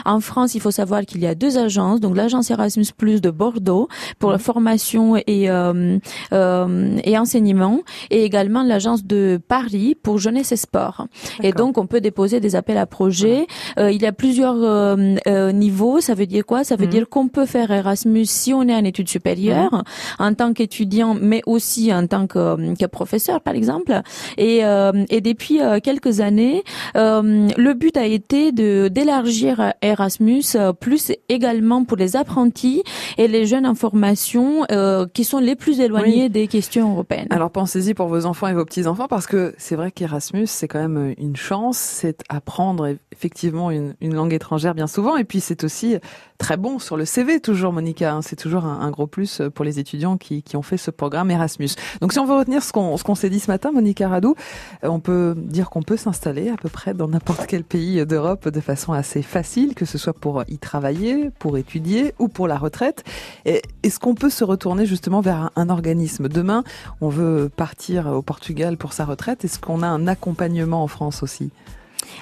En 0.05 0.19
France, 0.19 0.55
il 0.55 0.61
faut 0.61 0.71
savoir 0.71 1.01
qu'il 1.05 1.21
y 1.21 1.27
a 1.27 1.35
deux 1.35 1.57
agences, 1.57 1.99
donc 1.99 2.15
l'agence 2.15 2.49
Erasmus 2.51 2.85
Plus 2.97 3.21
de 3.21 3.31
Bordeaux 3.31 3.87
pour 4.19 4.29
Mhm. 4.29 4.35
la 4.35 4.39
formation 4.39 5.15
et 5.17 5.49
euh, 5.49 5.97
euh, 6.33 6.97
et 7.03 7.17
enseignement, 7.17 7.81
et 8.09 8.23
également 8.23 8.63
l'agence 8.63 9.03
de 9.05 9.39
Paris 9.47 9.95
pour 10.01 10.17
jeunesse 10.17 10.51
et 10.51 10.55
sport. 10.57 11.07
Et 11.43 11.51
donc, 11.51 11.77
on 11.77 11.87
peut 11.87 12.01
déposer 12.01 12.34
des 12.39 12.55
appels 12.55 12.77
à 12.77 12.85
projets. 12.85 13.47
Euh, 13.79 13.91
il 13.91 14.01
y 14.01 14.05
a 14.05 14.11
plusieurs 14.11 14.55
euh, 14.57 15.15
euh, 15.27 15.51
niveaux. 15.51 15.99
Ça 16.01 16.13
veut 16.13 16.25
dire 16.25 16.45
quoi? 16.45 16.63
Ça 16.63 16.75
veut 16.75 16.85
Mhm. 16.85 16.91
dire 16.91 17.09
qu'on 17.09 17.27
peut 17.27 17.45
faire 17.45 17.71
Erasmus 17.71 18.25
si 18.25 18.53
on 18.53 18.63
est 18.67 18.75
en 18.75 18.83
études 18.83 19.09
supérieures, 19.09 19.83
en 20.19 20.33
tant 20.33 20.53
qu'étudiant, 20.53 21.15
mais 21.19 21.41
aussi 21.45 21.93
en 21.93 22.07
tant 22.07 22.27
que, 22.27 22.39
euh, 22.39 22.73
que 22.79 22.85
professeur, 22.85 23.41
par 23.41 23.55
exemple. 23.55 24.01
Et, 24.37 24.63
euh, 24.65 24.91
et 25.09 25.21
depuis 25.21 25.59
quelques 25.83 26.19
années, 26.19 26.63
le 26.95 27.73
but 27.73 27.97
a 27.97 28.05
été 28.05 28.51
de 28.51 28.87
d'élargir 28.87 29.73
Erasmus 29.81 30.43
plus 30.79 31.11
également 31.29 31.83
pour 31.83 31.97
les 31.97 32.15
apprentis 32.15 32.83
et 33.17 33.27
les 33.27 33.45
jeunes 33.45 33.65
en 33.65 33.75
formation 33.75 34.65
qui 35.13 35.23
sont 35.23 35.39
les 35.39 35.55
plus 35.55 35.79
éloignés 35.79 36.23
Oui. 36.23 36.29
des 36.29 36.47
questions 36.47 36.91
européennes. 36.91 37.27
Alors 37.29 37.51
pensez-y 37.51 37.93
pour 37.93 38.07
vos 38.07 38.25
enfants 38.25 38.47
et 38.47 38.53
vos 38.53 38.65
petits-enfants 38.65 39.07
parce 39.07 39.27
que 39.27 39.53
c'est 39.57 39.75
vrai 39.75 39.91
qu'Erasmus, 39.91 40.47
c'est 40.47 40.67
quand 40.67 40.79
même 40.87 41.13
une 41.17 41.35
chance, 41.35 41.77
c'est 41.77 42.17
apprendre 42.29 42.95
effectivement 43.11 43.71
une, 43.71 43.95
langue 44.01 44.33
étrangère 44.33 44.73
bien 44.73 44.87
souvent 44.87 45.17
et 45.17 45.23
puis 45.23 45.39
c'est 45.39 45.63
aussi 45.63 45.97
très 46.37 46.57
bon 46.57 46.79
sur 46.79 46.97
le 46.97 47.05
CV 47.05 47.39
toujours 47.39 47.71
Monica, 47.71 48.13
hein. 48.13 48.21
c'est 48.21 48.35
toujours 48.35 48.65
un, 48.65 48.89
gros 48.91 49.07
plus 49.07 49.41
pour 49.53 49.65
les 49.65 49.79
étudiants 49.79 50.17
qui, 50.17 50.43
ont 50.55 50.61
fait 50.61 50.77
ce 50.77 50.89
programme 50.89 51.31
Erasmus. 51.31 51.69
Donc 52.01 52.13
si 52.13 52.19
on 52.19 52.25
veut 52.25 52.35
retenir 52.35 52.63
ce 52.63 52.71
qu'on 52.71 53.15
s'est 53.15 53.29
dit 53.29 53.39
ce 53.39 53.51
matin 53.51 53.71
Monica 53.71 54.07
Radou, 54.07 54.35
euh, 54.83 54.87
on 54.87 54.99
peut 54.99 55.35
dire 55.37 55.69
qu'on 55.69 55.83
peut 55.83 55.97
s'installer 55.97 56.49
à 56.49 56.55
peu 56.55 56.69
près 56.69 56.93
dans 56.93 57.07
n'importe 57.07 57.45
quel 57.47 57.63
pays 57.63 58.05
d'Europe 58.05 58.47
de 58.47 58.61
façon 58.61 58.93
assez 58.93 59.21
facile, 59.21 59.75
que 59.75 59.85
ce 59.85 59.97
soit 59.97 60.13
pour 60.13 60.43
y 60.47 60.57
travailler, 60.57 61.29
pour 61.39 61.57
étudier 61.57 62.13
ou 62.19 62.27
pour 62.27 62.47
la 62.47 62.57
retraite. 62.57 63.03
Et 63.45 63.61
Est-ce 63.83 63.99
qu'on 63.99 64.15
peut 64.15 64.29
se 64.29 64.43
retourner 64.43 64.85
justement 64.85 65.21
vers 65.21 65.37
un, 65.37 65.51
un 65.55 65.69
organisme? 65.69 66.29
Demain, 66.29 66.63
on 67.01 67.09
veut 67.09 67.49
partir 67.55 68.07
au 68.07 68.21
Portugal 68.21 68.77
pour 68.77 68.93
sa 68.93 69.05
retraite. 69.05 69.43
Est-ce 69.45 69.59
qu'on 69.59 69.81
a 69.81 69.87
un 69.87 70.07
accompagnement 70.07 70.83
en 70.83 70.87
France 70.87 71.21
aussi? 71.21 71.51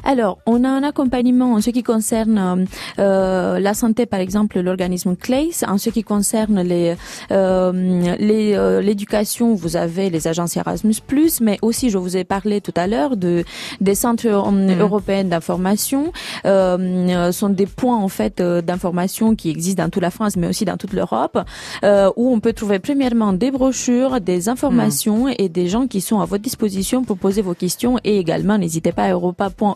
Alors, 0.04 0.40
on 0.46 0.64
a 0.64 0.70
un 0.70 0.84
accompagnement 0.84 1.54
en 1.54 1.62
ce 1.62 1.70
qui 1.70 1.84
concerne 1.84 2.38
euh, 2.38 2.66
euh, 3.00 3.60
la 3.60 3.74
santé, 3.74 4.06
par 4.06 4.20
exemple, 4.20 4.60
l'organisme 4.60 5.16
CLACE. 5.16 5.64
En 5.68 5.78
ce 5.78 5.90
qui 5.90 6.04
concerne 6.04 6.62
les 6.62 6.96
euh, 7.32 8.16
les, 8.20 8.54
euh, 8.56 8.82
l'éducation, 8.82 9.54
vous 9.54 9.76
avez 9.76 10.10
les 10.10 10.28
agences 10.28 10.58
Erasmus+, 10.58 10.96
mais 11.42 11.58
aussi, 11.62 11.90
je 11.90 11.98
vous 11.98 12.18
ai 12.18 12.24
parlé 12.24 12.62
tout 12.62 12.74
à 12.76 12.88
l'heure 12.88 13.18
de 13.18 13.44
des 13.82 13.96
centres 13.96 14.28
euh, 14.28 14.80
européens 14.80 15.24
d'information. 15.24 16.12
Euh, 16.46 17.32
sont 17.32 17.50
des 17.50 17.66
points 17.66 17.98
en 17.98 18.08
fait 18.08 18.42
d'information 18.42 19.36
qui 19.36 19.50
existent 19.50 19.84
dans 19.84 19.90
toute 19.90 20.02
la 20.02 20.12
France, 20.12 20.36
mais 20.36 20.48
aussi 20.48 20.66
dans 20.66 20.78
toute 20.78 20.94
l'Europe, 20.94 21.40
euh, 21.84 22.12
où 22.16 22.34
on 22.34 22.40
peut 22.40 22.54
trouver 22.54 22.80
premièrement 22.80 23.34
des 23.34 23.52
brochures, 23.52 24.22
des 24.22 24.50
informations 24.50 25.28
et 25.28 25.50
des 25.50 25.68
gens 25.68 25.88
qui 25.88 26.02
sont 26.02 26.20
à 26.20 26.26
votre 26.26 26.44
disposition 26.44 27.04
pour 27.04 27.18
poser 27.18 27.42
vos 27.42 27.54
questions. 27.54 27.98
Et 28.04 28.18
également, 28.18 28.58
n'hésitez 28.58 28.92
pas 28.92 29.04
à 29.04 29.14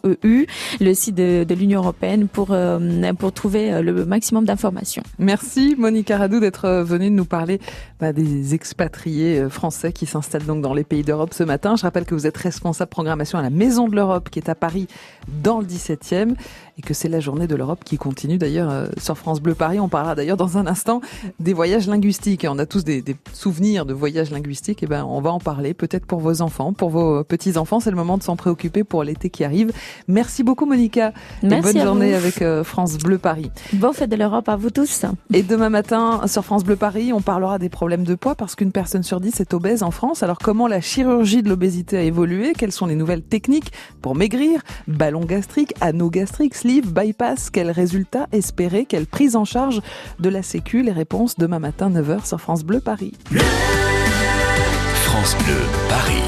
europa.eu, 0.03 0.47
le 0.79 0.93
site 0.93 1.15
de, 1.15 1.53
l'Union 1.53 1.81
européenne, 1.81 2.27
pour 2.27 2.49
euh, 2.51 3.13
pour 3.13 3.31
trouver 3.31 3.73
euh, 3.73 3.81
le 3.81 4.05
maximum 4.05 4.45
d'informations. 4.45 5.03
Merci 5.17 5.75
Monica 5.77 6.17
Radou 6.17 6.39
d'être 6.39 6.65
euh, 6.65 6.83
venue 6.83 7.09
nous 7.09 7.25
parler 7.25 7.59
bah, 7.99 8.13
des 8.13 8.53
expatriés 8.53 9.49
français 9.49 9.91
qui 9.91 10.05
s'installent 10.05 10.45
donc 10.45 10.61
dans 10.61 10.73
les 10.73 10.83
pays 10.83 11.03
d'Europe 11.03 11.33
ce 11.33 11.43
matin. 11.43 11.75
Je 11.75 11.83
rappelle 11.83 12.05
que 12.05 12.15
vous 12.15 12.27
êtes 12.27 12.37
responsable 12.37 12.89
programmation 12.89 13.39
à 13.39 13.41
la 13.41 13.49
Maison 13.49 13.87
de 13.87 13.95
l'Europe 13.95 14.29
qui 14.29 14.39
est 14.39 14.49
à 14.49 14.55
Paris 14.55 14.87
dans 15.43 15.59
le 15.59 15.65
17e 15.65 16.35
et 16.77 16.81
que 16.81 16.93
c'est 16.93 17.09
la 17.09 17.19
journée 17.19 17.47
de 17.47 17.55
l'Europe 17.55 17.79
qui 17.83 17.97
continue 17.97 18.37
d'ailleurs 18.37 18.87
sur 18.97 19.17
France 19.17 19.41
Bleu 19.41 19.55
Paris. 19.55 19.79
On 19.79 19.89
parlera 19.89 20.13
d'ailleurs 20.13 20.37
dans 20.37 20.57
un 20.57 20.67
instant 20.67 21.01
des 21.39 21.53
voyages 21.53 21.87
linguistiques. 21.87 22.45
On 22.47 22.59
a 22.59 22.67
tous 22.67 22.83
des, 22.83 23.01
des 23.01 23.15
souvenirs 23.33 23.85
de 23.85 23.93
voyages 23.93 24.29
linguistiques. 24.29 24.83
Et 24.83 24.87
ben 24.87 25.05
on 25.05 25.21
va 25.21 25.31
en 25.31 25.39
parler 25.39 25.73
peut-être 25.73 26.05
pour 26.05 26.19
vos 26.19 26.41
enfants, 26.41 26.73
pour 26.73 26.89
vos 26.89 27.23
petits 27.23 27.57
enfants. 27.57 27.79
C'est 27.79 27.89
le 27.89 27.95
moment 27.95 28.17
de 28.17 28.23
s'en 28.23 28.35
préoccuper 28.35 28.83
pour 28.83 29.03
l'été 29.03 29.29
qui 29.29 29.43
arrive. 29.43 29.71
Merci 30.07 30.43
beaucoup 30.43 30.65
Monica. 30.65 31.13
et 31.43 31.47
Merci 31.47 31.73
bonne 31.73 31.81
à 31.81 31.85
journée 31.85 32.09
vous. 32.11 32.15
avec 32.17 32.41
euh, 32.41 32.63
France 32.63 32.97
Bleu 32.97 33.17
Paris. 33.17 33.51
Bonne 33.73 33.93
fête 33.93 34.09
de 34.09 34.15
l'Europe 34.15 34.47
à 34.49 34.55
vous 34.55 34.69
tous. 34.69 35.05
Et 35.33 35.43
demain 35.43 35.69
matin, 35.69 36.21
sur 36.27 36.43
France 36.45 36.63
Bleu 36.63 36.75
Paris, 36.75 37.11
on 37.13 37.21
parlera 37.21 37.59
des 37.59 37.69
problèmes 37.69 38.03
de 38.03 38.15
poids 38.15 38.35
parce 38.35 38.55
qu'une 38.55 38.71
personne 38.71 39.03
sur 39.03 39.19
dix 39.19 39.39
est 39.39 39.53
obèse 39.53 39.83
en 39.83 39.91
France. 39.91 40.23
Alors 40.23 40.37
comment 40.39 40.67
la 40.67 40.81
chirurgie 40.81 41.43
de 41.43 41.49
l'obésité 41.49 41.97
a 41.97 42.01
évolué? 42.01 42.53
Quelles 42.57 42.71
sont 42.71 42.85
les 42.85 42.95
nouvelles 42.95 43.23
techniques 43.23 43.71
pour 44.01 44.15
maigrir? 44.15 44.61
Ballon 44.87 45.21
gastrique, 45.25 45.73
anneau 45.81 46.09
gastrique, 46.09 46.55
sleeve, 46.55 46.91
bypass 46.93 47.49
Quels 47.49 47.71
résultats 47.71 48.27
espérer? 48.31 48.85
Quelle 48.85 49.05
prise 49.05 49.35
en 49.35 49.45
charge 49.45 49.81
de 50.19 50.29
la 50.29 50.41
sécu? 50.43 50.81
Les 50.83 50.91
réponses 50.91 51.35
demain 51.37 51.59
matin 51.59 51.89
9h 51.89 52.25
sur 52.27 52.39
France 52.39 52.63
Bleu 52.63 52.79
Paris. 52.79 53.13
France 55.03 55.35
Bleu, 55.37 55.55
Paris. 55.89 56.21